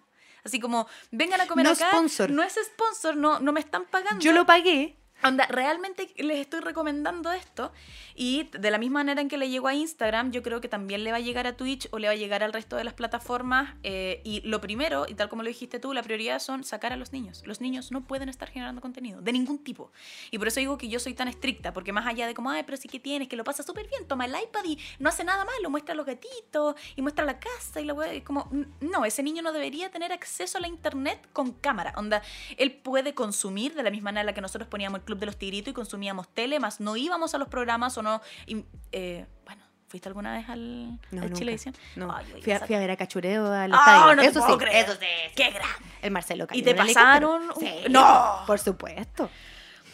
[0.44, 2.30] Así como, vengan a comer No acá, sponsor.
[2.30, 4.20] no es sponsor, no, no me están pagando.
[4.20, 4.96] Yo lo pagué.
[5.22, 7.72] Onda, realmente les estoy recomendando esto
[8.14, 11.04] y de la misma manera en que le llegó a Instagram, yo creo que también
[11.04, 12.94] le va a llegar a Twitch o le va a llegar al resto de las
[12.94, 13.74] plataformas.
[13.82, 16.96] eh, y lo primero, y tal como lo dijiste tú, la prioridad son sacar a
[16.96, 17.42] los niños.
[17.46, 19.90] Los niños no pueden estar generando contenido de ningún tipo.
[20.30, 22.62] Y por eso digo que yo soy tan estricta, porque más allá de como, ay,
[22.64, 25.24] pero sí que tienes, que lo pasa súper bien, toma el iPad y no hace
[25.24, 28.50] nada malo, muestra los gatitos y muestra la casa y la wea, y como,
[28.80, 31.92] no, ese niño no debería tener acceso a la internet con cámara.
[31.96, 32.22] Onda,
[32.58, 35.38] él puede consumir de la misma manera en la que nosotros poníamos Club de los
[35.38, 38.20] Tigritos y consumíamos tele, más no íbamos a los programas o no.
[38.46, 41.32] y, eh, bueno, ¿fuiste alguna vez al, No, al.
[41.32, 41.74] Chilevisión?
[41.94, 42.14] No.
[42.14, 44.14] Ay, fui, a, fui a ver a Cachureo al Ah, estadio.
[44.16, 44.84] no te eso sí, creer.
[44.84, 45.06] eso sí.
[45.34, 45.86] ¡Qué grande!
[46.02, 48.42] El Marcelo cayó ¿Y te pasaron un- Sí, ¡No!
[48.46, 49.30] Por supuesto.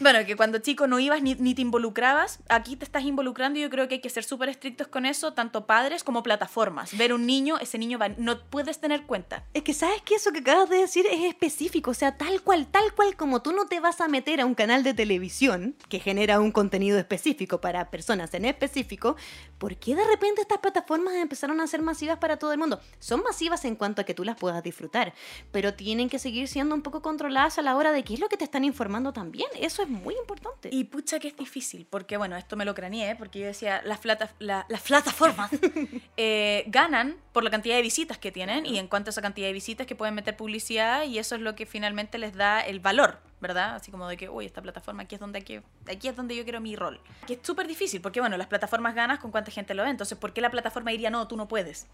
[0.01, 3.63] Bueno, que cuando chico no ibas ni, ni te involucrabas, aquí te estás involucrando y
[3.63, 6.97] yo creo que hay que ser súper estrictos con eso, tanto padres como plataformas.
[6.97, 9.45] Ver un niño, ese niño va, no puedes tener cuenta.
[9.55, 12.67] Es que sabes que eso que acabas de decir es específico, o sea, tal cual,
[12.67, 16.01] tal cual como tú no te vas a meter a un canal de televisión que
[16.01, 19.17] genera un contenido específico para personas en específico,
[19.59, 22.81] ¿por qué de repente estas plataformas empezaron a ser masivas para todo el mundo?
[22.99, 25.15] Son masivas en cuanto a que tú las puedas disfrutar,
[25.53, 28.29] pero tienen que seguir siendo un poco controladas a la hora de qué es lo
[28.29, 29.49] que te están informando también.
[29.61, 30.69] Eso es muy importante.
[30.73, 33.99] Y pucha que es difícil, porque bueno, esto me lo craneé, porque yo decía, las,
[33.99, 35.51] plata- la- las plataformas
[36.17, 39.47] eh, ganan por la cantidad de visitas que tienen y en cuanto a esa cantidad
[39.47, 42.81] de visitas que pueden meter publicidad y eso es lo que finalmente les da el
[42.81, 43.77] valor, ¿verdad?
[43.77, 46.45] Así como de que, uy, esta plataforma aquí es donde, aquí, aquí es donde yo
[46.45, 47.01] quiero mi rol.
[47.27, 50.17] Que es súper difícil, porque bueno, las plataformas ganas con cuánta gente lo ve, entonces,
[50.19, 51.87] ¿por qué la plataforma diría, no, tú no puedes?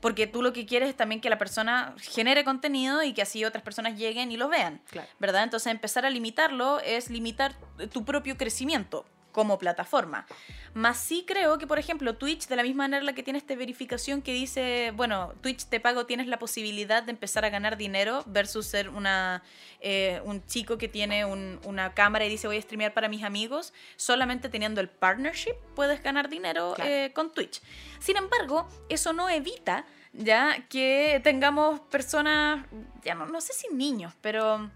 [0.00, 3.44] Porque tú lo que quieres es también que la persona genere contenido y que así
[3.44, 4.80] otras personas lleguen y lo vean.
[4.90, 5.08] Claro.
[5.18, 5.42] ¿Verdad?
[5.42, 7.54] Entonces empezar a limitarlo es limitar
[7.92, 9.06] tu propio crecimiento
[9.36, 10.24] como plataforma.
[10.72, 14.22] Más sí creo que, por ejemplo, Twitch, de la misma manera que tiene esta verificación
[14.22, 18.64] que dice, bueno, Twitch te pago, tienes la posibilidad de empezar a ganar dinero versus
[18.64, 19.42] ser una,
[19.80, 23.24] eh, un chico que tiene un- una cámara y dice voy a streamear para mis
[23.24, 26.90] amigos, solamente teniendo el partnership puedes ganar dinero Claro.
[26.90, 27.60] eh, con Twitch.
[27.98, 29.84] Sin embargo, eso no evita
[30.14, 32.64] ya que tengamos personas,
[33.04, 34.70] ya no, no sé si niños, pero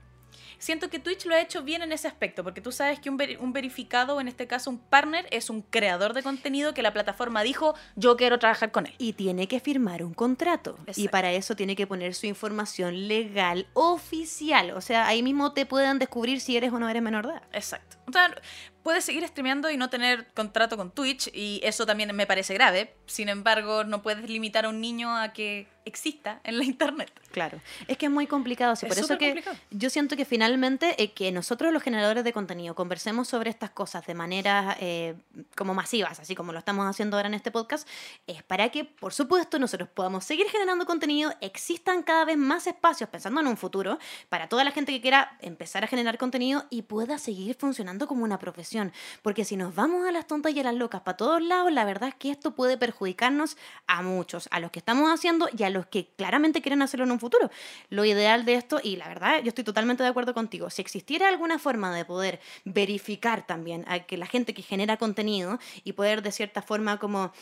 [0.61, 3.21] siento que Twitch lo ha hecho bien en ese aspecto, porque tú sabes que un,
[3.41, 6.93] un verificado, o en este caso un partner, es un creador de contenido que la
[6.93, 8.95] plataforma dijo, yo quiero trabajar con él.
[8.99, 10.79] Y tiene que firmar un contrato.
[10.95, 14.71] Y para eso tiene que poner su información legal oficial.
[14.73, 17.43] O sea, ahí mismo te pueden descubrir si eres o no eres menor de edad.
[17.53, 17.97] Exacto.
[18.11, 18.35] O sea,
[18.83, 22.95] puedes seguir streameando y no tener contrato con Twitch, y eso también me parece grave.
[23.07, 27.11] Sin embargo, no puedes limitar a un niño a que exista en la internet.
[27.33, 29.57] Claro, es que es muy complicado, sí, Es por eso que complicado.
[29.71, 34.07] yo siento que finalmente eh, que nosotros los generadores de contenido conversemos sobre estas cosas
[34.07, 35.15] de manera eh,
[35.57, 37.89] como masivas, así como lo estamos haciendo ahora en este podcast,
[38.27, 43.09] es para que, por supuesto, nosotros podamos seguir generando contenido, existan cada vez más espacios,
[43.09, 43.99] pensando en un futuro,
[44.29, 48.25] para toda la gente que quiera empezar a generar contenido y pueda seguir funcionando como
[48.25, 48.93] una profesión,
[49.23, 51.85] porque si nos vamos a las tontas y a las locas para todos lados, la
[51.85, 55.71] verdad es que esto puede perjudicarnos a muchos, a los que estamos haciendo y a
[55.71, 57.51] los que claramente quieren hacerlo en un futuro.
[57.89, 61.29] Lo ideal de esto, y la verdad, yo estoy totalmente de acuerdo contigo, si existiera
[61.29, 66.23] alguna forma de poder verificar también a que la gente que genera contenido y poder
[66.23, 67.33] de cierta forma como,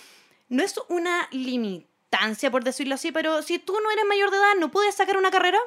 [0.48, 1.88] no es una limitancia
[2.50, 5.30] por decirlo así, pero si tú no eres mayor de edad, no puedes sacar una
[5.30, 5.58] carrera.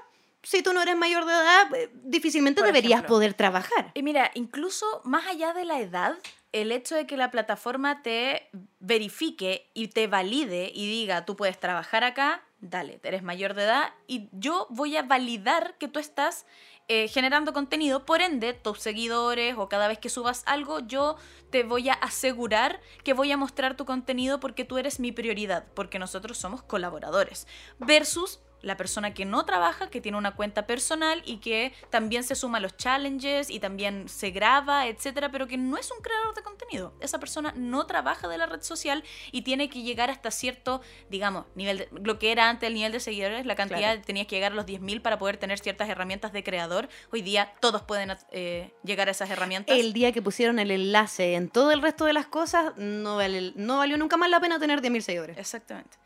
[0.43, 3.15] Si tú no eres mayor de edad, eh, difícilmente Por deberías ejemplo.
[3.15, 3.91] poder trabajar.
[3.93, 6.17] Y mira, incluso más allá de la edad,
[6.51, 11.59] el hecho de que la plataforma te verifique y te valide y diga, tú puedes
[11.59, 16.45] trabajar acá, dale, eres mayor de edad y yo voy a validar que tú estás
[16.87, 21.15] eh, generando contenido, por ende, tus seguidores o cada vez que subas algo, yo
[21.49, 25.65] te voy a asegurar que voy a mostrar tu contenido porque tú eres mi prioridad,
[25.73, 27.47] porque nosotros somos colaboradores.
[27.79, 32.35] Versus la persona que no trabaja, que tiene una cuenta personal y que también se
[32.35, 36.35] suma a los challenges y también se graba, etcétera, pero que no es un creador
[36.35, 36.93] de contenido.
[36.99, 41.45] Esa persona no trabaja de la red social y tiene que llegar hasta cierto, digamos,
[41.55, 44.01] nivel de, lo que era antes el nivel de seguidores, la cantidad, Claro.
[44.05, 46.87] tenías que llegar a los 10.000 para poder tener ciertas herramientas de creador.
[47.11, 49.75] Hoy día todos pueden eh, llegar a esas herramientas.
[49.77, 53.53] El día que pusieron el enlace en todo el resto de las cosas, no, vale-
[53.55, 55.37] no valió nunca más la pena tener 10.000 seguidores.
[55.37, 55.97] Exactamente.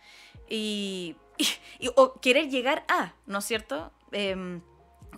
[0.49, 1.47] Y, y-
[1.79, 3.91] y- o querer llegar a, ¿no es cierto?
[4.11, 4.61] Em,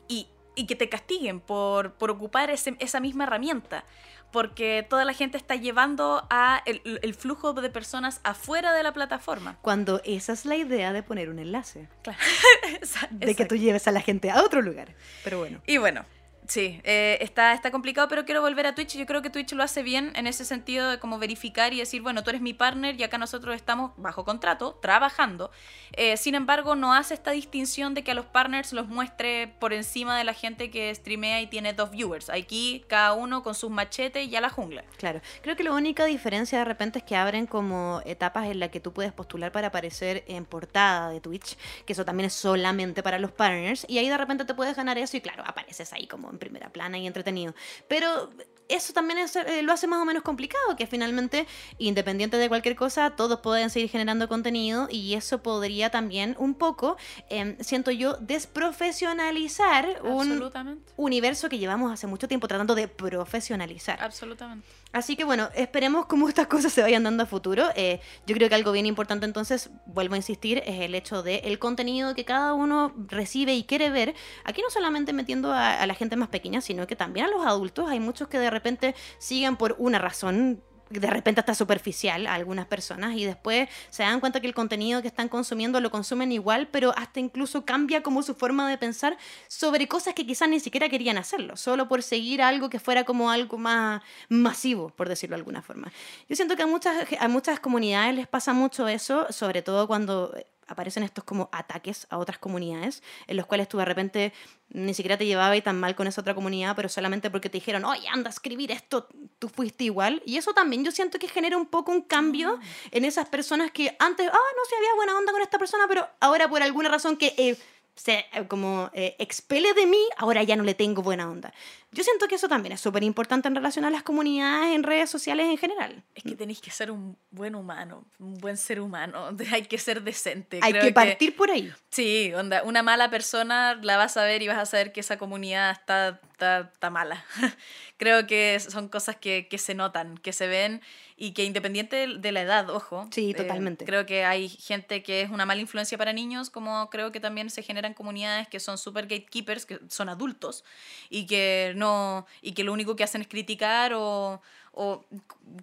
[0.07, 3.84] y, y que te castiguen por, por ocupar ese- esa misma herramienta.
[4.32, 8.91] Porque toda la gente está llevando a el, el flujo de personas afuera de la
[8.93, 9.57] plataforma.
[9.61, 11.88] Cuando esa es la idea de poner un enlace.
[12.03, 12.20] Claro.
[13.11, 14.95] De que tú lleves a la gente a otro lugar.
[15.24, 15.61] Pero bueno.
[15.65, 16.05] Y bueno,
[16.48, 18.98] sí, eh, está, está complicado, pero quiero volver a Twitch.
[18.98, 22.02] Yo creo que Twitch lo hace bien en ese sentido de como verificar y decir,
[22.02, 25.52] bueno, tú eres mi partner y acá nosotros estamos bajo contrato, trabajando.
[25.93, 29.74] Eh, sin embargo, no hace esta distinción de que a los partners los muestre por
[29.74, 32.30] encima de la gente que streamea y tiene dos viewers.
[32.30, 34.84] Aquí cada uno con sus machetes y a la jungla.
[34.98, 38.70] Claro, creo que la única diferencia de repente es que abren como etapas en las
[38.70, 43.04] que tú puedes postular para aparecer en portada de Twitch, que eso también es solamente
[43.04, 46.08] para los partners, y ahí de repente te puedes ganar eso y claro, apareces ahí
[46.08, 47.53] como en primera plana y entretenido.
[47.88, 48.29] Pero
[48.69, 52.75] eso también es, eh, lo hace más o menos complicado, que finalmente, independiente de cualquier
[52.75, 56.97] cosa, todos pueden seguir generando contenido y eso podría también un poco,
[57.29, 60.51] em, siento yo, desprofesionalizar un
[60.97, 64.01] universo que llevamos hace mucho tiempo tratando de profesionalizar.
[64.01, 64.67] Absolutamente.
[64.93, 67.65] Así que bueno, esperemos cómo estas cosas se vayan dando a futuro.
[67.75, 71.38] Eh, yo creo que algo bien importante entonces, vuelvo a insistir, es el hecho de
[71.39, 74.15] el contenido que cada uno recibe y quiere ver.
[74.45, 77.89] Aquí no solamente metiendo a la gente más pequeña, sino que también a los adultos.
[77.89, 82.65] Hay muchos que de repente siguen por una razón de repente hasta superficial a algunas
[82.65, 86.67] personas y después se dan cuenta que el contenido que están consumiendo lo consumen igual,
[86.67, 89.17] pero hasta incluso cambia como su forma de pensar
[89.47, 93.31] sobre cosas que quizás ni siquiera querían hacerlo, solo por seguir algo que fuera como
[93.31, 95.91] algo más masivo, por decirlo de alguna forma.
[96.29, 100.33] Yo siento que a muchas, a muchas comunidades les pasa mucho eso, sobre todo cuando
[100.68, 104.34] aparecen estos como ataques a otras comunidades, en los cuales tú de repente
[104.70, 107.86] ni siquiera te llevabas tan mal con esa otra comunidad, pero solamente porque te dijeron,
[107.86, 109.07] oye, anda a escribir esto,
[109.39, 110.22] tú fuiste igual.
[110.26, 112.59] Y eso también yo siento que genera un poco un cambio
[112.91, 116.07] en esas personas que antes, ah, no sé, había buena onda con esta persona, pero
[116.20, 117.57] ahora por alguna razón que eh,
[117.95, 121.53] se eh, como eh, expele de mí, ahora ya no le tengo buena onda.
[121.91, 125.09] Yo siento que eso también es súper importante en relación a las comunidades en redes
[125.09, 126.03] sociales en general.
[126.15, 129.29] Es que tenéis que ser un buen humano, un buen ser humano.
[129.51, 130.59] Hay que ser decente.
[130.61, 131.71] Hay Creo que partir por ahí.
[131.89, 135.17] Sí, onda, una mala persona la vas a ver y vas a saber que esa
[135.17, 137.23] comunidad está, está, está mala.
[137.97, 140.81] Creo que son cosas que, que se notan, que se ven
[141.15, 143.07] y que independiente de- la edad, ojo.
[143.11, 143.85] Sí, eh, totalmente.
[143.85, 147.49] creo que hay gente que es una mala influencia para niños, como creo que también
[147.49, 150.63] se generan comunidades que son super gatekeepers, que son adultos
[151.09, 155.05] y que no y que lo único que hacen es criticar o, o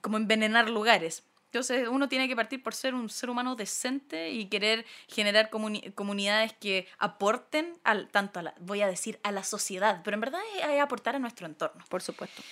[0.00, 1.24] como envenenar lugares.
[1.46, 5.94] Entonces uno tiene que partir por ser un ser humano decente y querer generar comuni-
[5.94, 10.20] comunidades que aporten al, tanto a la, voy a decir, a la sociedad, pero en
[10.20, 11.84] verdad es, es aportar a nuestro entorno.
[11.88, 12.42] Por supuesto.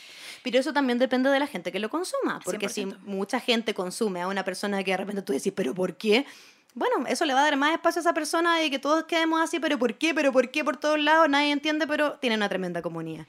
[0.44, 2.98] Pero eso también depende de la gente que lo consuma, porque si 100%.
[3.00, 6.24] mucha gente consume a una persona que de repente tú decís, pero ¿por qué?
[6.74, 9.40] Bueno, eso le va a dar más espacio a esa persona y que todos quedemos
[9.40, 10.14] así, pero ¿por qué?
[10.14, 10.64] ¿Pero por qué?
[10.64, 13.26] Por todos lados, nadie entiende, pero tiene una tremenda comunidad.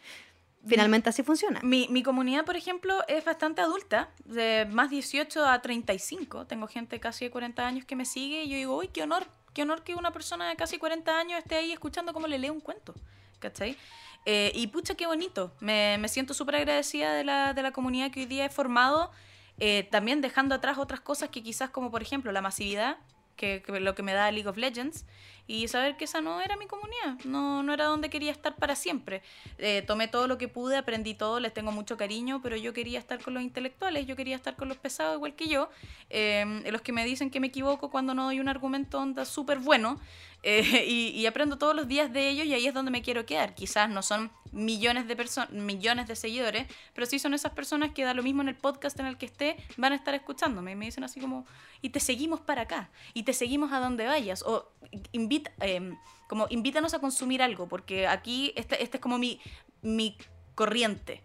[0.65, 1.59] Finalmente así funciona.
[1.61, 6.47] Mi, mi comunidad, por ejemplo, es bastante adulta, de más 18 a 35.
[6.47, 9.27] Tengo gente casi de 40 años que me sigue y yo digo, uy, qué honor,
[9.53, 12.49] qué honor que una persona de casi 40 años esté ahí escuchando cómo le lee
[12.49, 12.93] un cuento.
[13.39, 13.77] ¿Cachai?
[14.25, 15.51] Eh, y pucha, qué bonito.
[15.59, 19.11] Me, me siento súper agradecida de la, de la comunidad que hoy día he formado,
[19.59, 22.97] eh, también dejando atrás otras cosas que quizás como por ejemplo la masividad,
[23.35, 25.05] que, que lo que me da League of Legends,
[25.45, 28.75] y saber que esa no era mi comunidad, no, no era donde quería estar para
[28.75, 29.21] siempre.
[29.57, 32.97] Eh, tomé todo lo que pude, aprendí todo, les tengo mucho cariño, pero yo quería
[32.97, 35.69] estar con los intelectuales, yo quería estar con los pesados igual que yo,
[36.09, 39.59] eh, los que me dicen que me equivoco cuando no doy un argumento onda súper
[39.59, 39.99] bueno,
[40.43, 43.55] eh, y, aprendo todos los días de ellos y ahí es donde me quiero quedar.
[43.55, 48.03] Quizás no son millones de personas, millones de seguidores, pero sí son esas personas que
[48.03, 50.75] da lo mismo en el podcast en el que esté, van a estar escuchándome y
[50.75, 51.45] me dicen así como,
[51.81, 54.71] y te seguimos para acá, y te seguimos a donde vayas, o
[55.13, 55.95] invita, eh,
[56.27, 59.39] como invítanos a consumir algo, porque aquí este, este es como mi,
[59.81, 60.17] mi
[60.55, 61.23] corriente.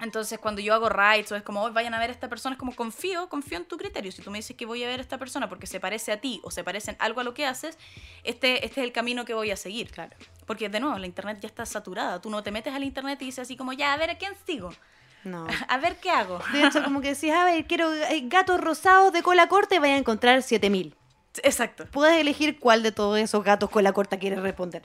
[0.00, 2.54] Entonces, cuando yo hago rights o es como, "Oy, vayan a ver a esta persona,
[2.54, 4.10] es como confío, confío en tu criterio.
[4.12, 6.20] Si tú me dices que voy a ver a esta persona porque se parece a
[6.20, 7.78] ti o se parece en algo a lo que haces,
[8.24, 9.90] este, este es el camino que voy a seguir.
[9.90, 10.14] Claro.
[10.46, 12.20] Porque, de nuevo, la internet ya está saturada.
[12.20, 14.32] Tú no te metes al internet y dices así como, ya, a ver a quién
[14.46, 14.70] sigo,
[15.22, 15.46] No.
[15.68, 16.40] a ver qué hago.
[16.52, 19.78] De hecho, como que decís, a ver, quiero eh, gatos rosados de cola corta y
[19.78, 20.94] vaya a encontrar 7000.
[21.42, 21.86] Exacto.
[21.90, 24.82] Puedes elegir cuál de todos esos gatos con la corta quieres responder.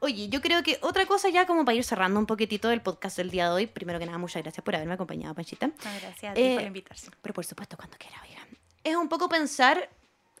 [0.00, 3.16] Oye, yo creo que otra cosa ya como para ir cerrando un poquitito del podcast
[3.16, 3.66] del día de hoy.
[3.66, 5.70] Primero que nada, muchas gracias por haberme acompañado, Panchita.
[6.00, 7.10] gracias a ti Eh, por invitarse.
[7.22, 8.46] Pero por supuesto, cuando quiera, oiga.
[8.84, 9.88] Es un poco pensar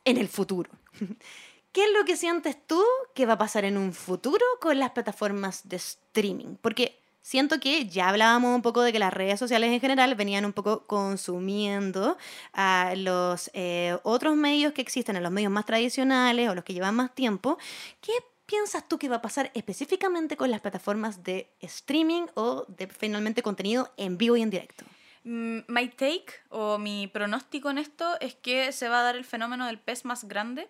[0.04, 0.70] en el futuro.
[1.72, 2.82] ¿Qué es lo que sientes tú
[3.14, 6.56] que va a pasar en un futuro con las plataformas de streaming?
[6.62, 10.44] Porque siento que ya hablábamos un poco de que las redes sociales en general venían
[10.44, 12.16] un poco consumiendo
[12.52, 16.72] a los eh, otros medios que existen, a los medios más tradicionales o los que
[16.72, 17.58] llevan más tiempo.
[18.00, 18.12] ¿Qué
[18.46, 23.42] piensas tú que va a pasar específicamente con las plataformas de streaming o de finalmente
[23.42, 24.84] contenido en vivo y en directo?
[25.24, 29.24] Mm, My take o mi pronóstico en esto es que se va a dar el
[29.24, 30.68] fenómeno del pez más grande.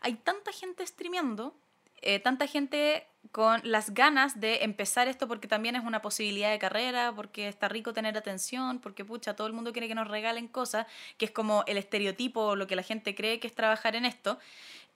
[0.00, 1.54] Hay tanta gente streameando,
[2.00, 6.58] eh, tanta gente con las ganas de empezar esto porque también es una posibilidad de
[6.58, 10.48] carrera, porque está rico tener atención, porque pucha, todo el mundo quiere que nos regalen
[10.48, 13.94] cosas, que es como el estereotipo o lo que la gente cree que es trabajar
[13.94, 14.40] en esto.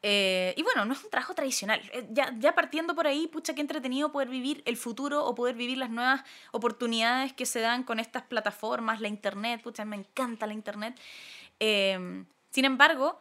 [0.02, 1.80] Eh, y bueno, no es un trabajo tradicional.
[1.92, 5.56] Eh, Ya, ya partiendo por ahí, pucha, qué entretenido poder vivir el futuro o poder
[5.56, 6.22] vivir las nuevas
[6.52, 10.98] oportunidades que se dan con estas plataformas, la internet, pucha, me encanta la internet.
[11.60, 13.20] Eh, sin embargo,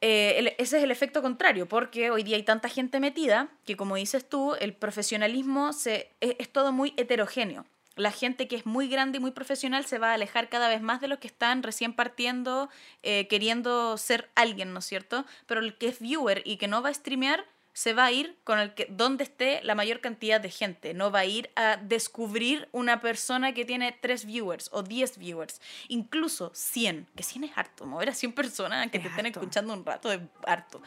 [0.00, 3.96] eh, ese es el efecto contrario, porque hoy día hay tanta gente metida que, como
[3.96, 7.64] dices tú, el profesionalismo se, es, es todo muy heterogéneo.
[7.96, 10.80] La gente que es muy grande y muy profesional se va a alejar cada vez
[10.80, 12.70] más de los que están recién partiendo,
[13.02, 15.26] eh, queriendo ser alguien, ¿no es cierto?
[15.46, 18.38] Pero el que es viewer y que no va a streamear se va a ir
[18.44, 20.94] con el que donde esté la mayor cantidad de gente.
[20.94, 25.60] No va a ir a descubrir una persona que tiene 3 viewers o 10 viewers,
[25.88, 29.40] incluso 100, que 100 es harto, mover a 100 personas que Es te estén harto.
[29.40, 30.82] escuchando un rato es harto.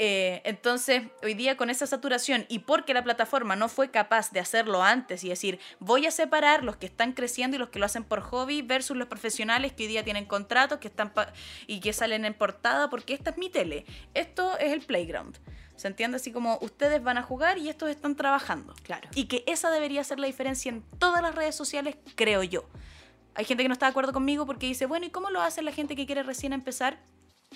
[0.00, 4.38] Eh, entonces, hoy día con esa saturación y porque la plataforma no fue capaz de
[4.38, 7.86] hacerlo antes y decir, voy a separar los que están creciendo y los que lo
[7.86, 11.12] hacen por hobby versus los profesionales que hoy día tienen contratos que están
[11.66, 15.36] y que salen en portada, porque esta es mi tele, esto es el playground.
[15.78, 16.16] ¿Se entiende?
[16.16, 18.74] Así como ustedes van a jugar y estos están trabajando.
[18.82, 19.08] Claro.
[19.14, 22.64] Y que esa debería ser la diferencia en todas las redes sociales, creo yo.
[23.36, 25.62] Hay gente que no está de acuerdo conmigo porque dice, bueno, ¿y cómo lo hace
[25.62, 26.98] la gente que quiere recién empezar?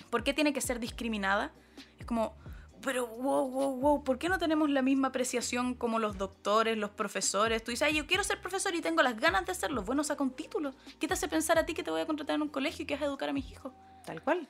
[0.09, 1.51] ¿Por qué tiene que ser discriminada?
[1.99, 2.37] Es como,
[2.81, 6.91] pero wow, wow, wow, ¿por qué no tenemos la misma apreciación como los doctores, los
[6.91, 7.64] profesores?
[7.64, 9.83] Tú dices, ay, yo quiero ser profesor y tengo las ganas de hacerlo.
[9.83, 10.73] Bueno, saca un título.
[11.01, 12.87] ¿Qué te hace pensar a ti que te voy a contratar en un colegio y
[12.87, 13.73] que vas a educar a mis hijos?
[14.05, 14.49] Tal cual.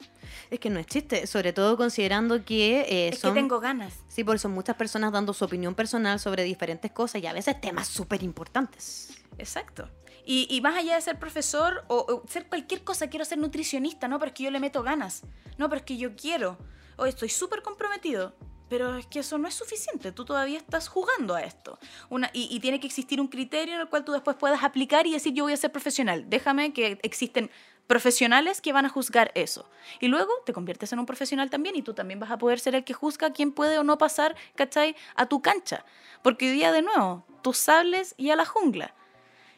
[0.51, 3.35] Es que no es chiste, sobre todo considerando que eh, Es son...
[3.35, 3.93] que tengo ganas.
[4.09, 7.61] Sí, porque son muchas personas dando su opinión personal sobre diferentes cosas y a veces
[7.61, 9.11] temas súper importantes.
[9.39, 9.91] Exacto.
[10.25, 14.09] Y, y más allá de ser profesor o, o ser cualquier cosa, quiero ser nutricionista,
[14.09, 15.23] no, pero es que yo le meto ganas.
[15.59, 16.57] No, pero es que yo quiero.
[16.97, 18.35] O estoy súper comprometido.
[18.69, 20.13] Pero es que eso no es suficiente.
[20.13, 21.79] Tú todavía estás jugando a esto.
[22.09, 25.07] Una, y, y tiene que existir un criterio en el cual tú después puedas aplicar
[25.07, 26.25] y decir yo voy a ser profesional.
[26.31, 27.51] Déjame que existen
[27.87, 29.69] profesionales que van a juzgar eso.
[30.01, 32.75] Y luego te conviertes en un profesional también y tú también vas a poder ser
[32.75, 34.97] el que juzga quién puede o no pasar, ¿cachai?
[35.15, 35.85] A tu cancha.
[36.23, 38.95] Porque hoy día de nuevo, tus sables y a la jungla.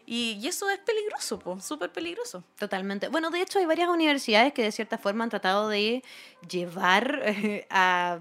[0.06, 2.44] Y, y eso es peligroso, súper peligroso.
[2.58, 3.08] Totalmente.
[3.08, 6.02] Bueno, de hecho hay varias universidades que de cierta forma han tratado de
[6.48, 8.18] llevar eh, a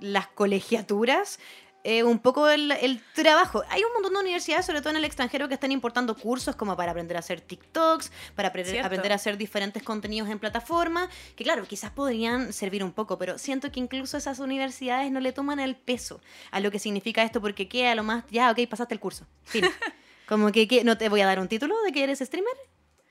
[0.00, 1.38] las colegiaturas
[1.84, 3.62] eh, un poco el, el trabajo.
[3.68, 6.76] Hay un montón de universidades, sobre todo en el extranjero, que están importando cursos como
[6.76, 8.86] para aprender a hacer TikToks, para aprender, Cierto.
[8.86, 13.36] aprender a hacer diferentes contenidos en plataforma, que claro, quizás podrían servir un poco, pero
[13.38, 16.20] siento que incluso esas universidades no le toman el peso
[16.50, 19.26] a lo que significa esto, porque queda a lo más, ya, ok, pasaste el curso.
[19.44, 19.64] Fin.
[20.26, 20.84] Como que, ¿qué?
[20.84, 22.54] no te voy a dar un título de que eres streamer.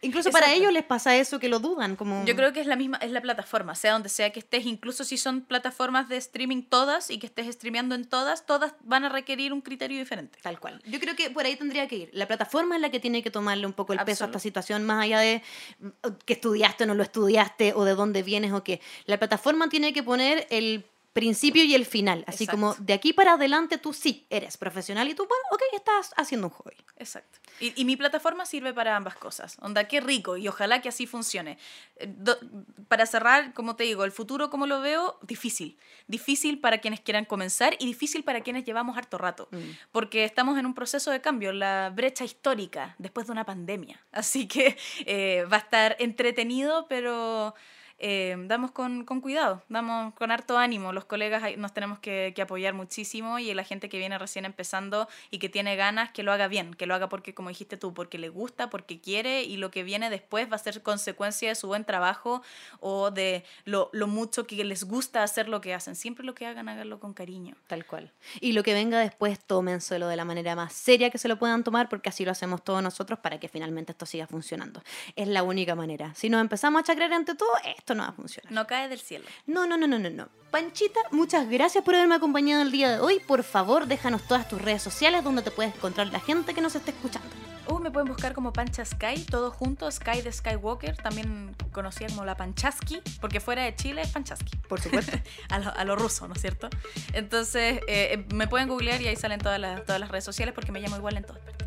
[0.03, 1.95] Incluso para ellos les pasa eso, que lo dudan.
[1.95, 2.23] Como...
[2.25, 5.03] Yo creo que es la misma, es la plataforma, sea donde sea que estés, incluso
[5.03, 9.09] si son plataformas de streaming todas y que estés streameando en todas, todas van a
[9.09, 10.39] requerir un criterio diferente.
[10.41, 10.81] Tal cual.
[10.85, 12.09] Yo creo que por ahí tendría que ir.
[12.13, 14.83] La plataforma es la que tiene que tomarle un poco el peso a esta situación,
[14.83, 15.41] más allá de
[15.79, 15.87] mm,
[16.25, 18.81] que estudiaste o no lo estudiaste, o de dónde vienes o qué.
[19.05, 22.23] La plataforma tiene que poner el principio y el final.
[22.27, 22.59] Así Exacto.
[22.59, 26.47] como de aquí para adelante tú sí eres profesional y tú, bueno, ok, estás haciendo
[26.47, 26.75] un hobby.
[26.97, 27.39] Exacto.
[27.59, 29.57] Y, y mi plataforma sirve para ambas cosas.
[29.61, 31.57] Onda, qué rico y ojalá que así funcione.
[31.97, 32.39] Eh, do-
[32.87, 35.77] para cerrar, como te digo, el futuro, como lo veo, difícil.
[36.07, 39.47] Difícil para quienes quieran comenzar y difícil para quienes llevamos harto rato.
[39.51, 39.57] Mm.
[39.91, 44.01] Porque estamos en un proceso de cambio, la brecha histórica después de una pandemia.
[44.11, 47.53] Así que eh, va a estar entretenido, pero
[47.99, 50.93] eh, damos con, con cuidado, damos con harto ánimo.
[50.93, 55.07] Los colegas nos tenemos que, que apoyar muchísimo y la gente que viene recién empezando
[55.31, 57.93] y que tiene ganas, que lo haga bien, que lo haga porque, como dijiste tú,
[57.93, 61.55] porque le gusta, porque quiere y lo que viene después va a ser consecuencia de
[61.55, 62.41] su buen trabajo
[62.79, 65.95] o de lo, lo mucho que les gusta hacer lo que hacen.
[65.95, 67.55] Siempre lo que hagan, háganlo con cariño.
[67.67, 68.11] Tal cual.
[68.39, 71.63] Y lo que venga después, tómenselo de la manera más seria que se lo puedan
[71.63, 74.81] tomar, porque así lo hacemos todos nosotros para que finalmente esto siga funcionando.
[75.15, 76.13] Es la única manera.
[76.15, 78.51] Si nos empezamos a chacrear ante todo, esto no va a funcionar.
[78.51, 79.25] No cae del cielo.
[79.45, 80.29] No, no, no, no, no, no.
[80.51, 83.19] Panchita, muchas gracias por haberme acompañado el día de hoy.
[83.19, 86.75] Por favor, déjanos todas tus redes sociales donde te puedes encontrar la gente que nos
[86.75, 87.29] esté escuchando.
[87.67, 92.25] Uh, me pueden buscar como Pancha Sky, todo junto, Sky de Skywalker, también conocida como
[92.25, 94.57] la Panchaski, porque fuera de Chile es Panchaski.
[94.67, 95.17] Por supuesto.
[95.49, 96.69] a, lo, a lo ruso, ¿no es cierto?
[97.13, 100.53] Entonces, eh, eh, me pueden googlear y ahí salen todas las, todas las redes sociales
[100.53, 101.62] porque me llamo igual en todas partes.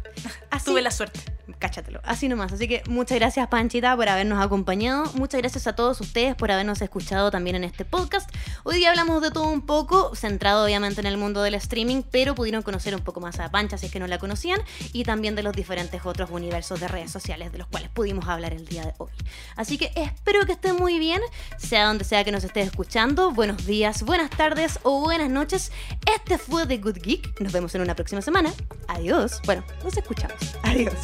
[0.51, 1.21] Así, Tuve la suerte.
[1.59, 2.01] cáchatelo.
[2.05, 2.53] Así nomás.
[2.53, 5.11] Así que muchas gracias, Panchita, por habernos acompañado.
[5.15, 8.29] Muchas gracias a todos ustedes por habernos escuchado también en este podcast.
[8.65, 12.35] Hoy día hablamos de todo un poco, centrado obviamente en el mundo del streaming, pero
[12.35, 14.61] pudieron conocer un poco más a Pancha si es que no la conocían,
[14.93, 18.53] y también de los diferentes otros universos de redes sociales de los cuales pudimos hablar
[18.53, 19.11] el día de hoy.
[19.57, 21.21] Así que espero que estén muy bien,
[21.59, 23.31] sea donde sea que nos estés escuchando.
[23.33, 25.71] Buenos días, buenas tardes o buenas noches.
[26.15, 27.41] Este fue The Good Geek.
[27.41, 28.53] Nos vemos en una próxima semana.
[28.89, 29.41] Adiós.
[29.45, 30.37] Bueno, nos escuchamos.
[30.63, 30.95] Adiós.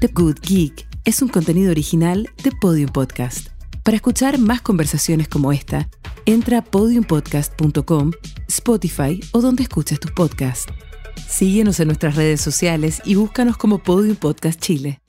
[0.00, 3.48] The Good Geek es un contenido original de Podium Podcast.
[3.82, 5.88] Para escuchar más conversaciones como esta,
[6.26, 8.12] entra a podiumpodcast.com,
[8.48, 10.72] Spotify o donde escuches tus podcasts.
[11.26, 15.00] Síguenos en nuestras redes sociales y búscanos como Podium Podcast Chile.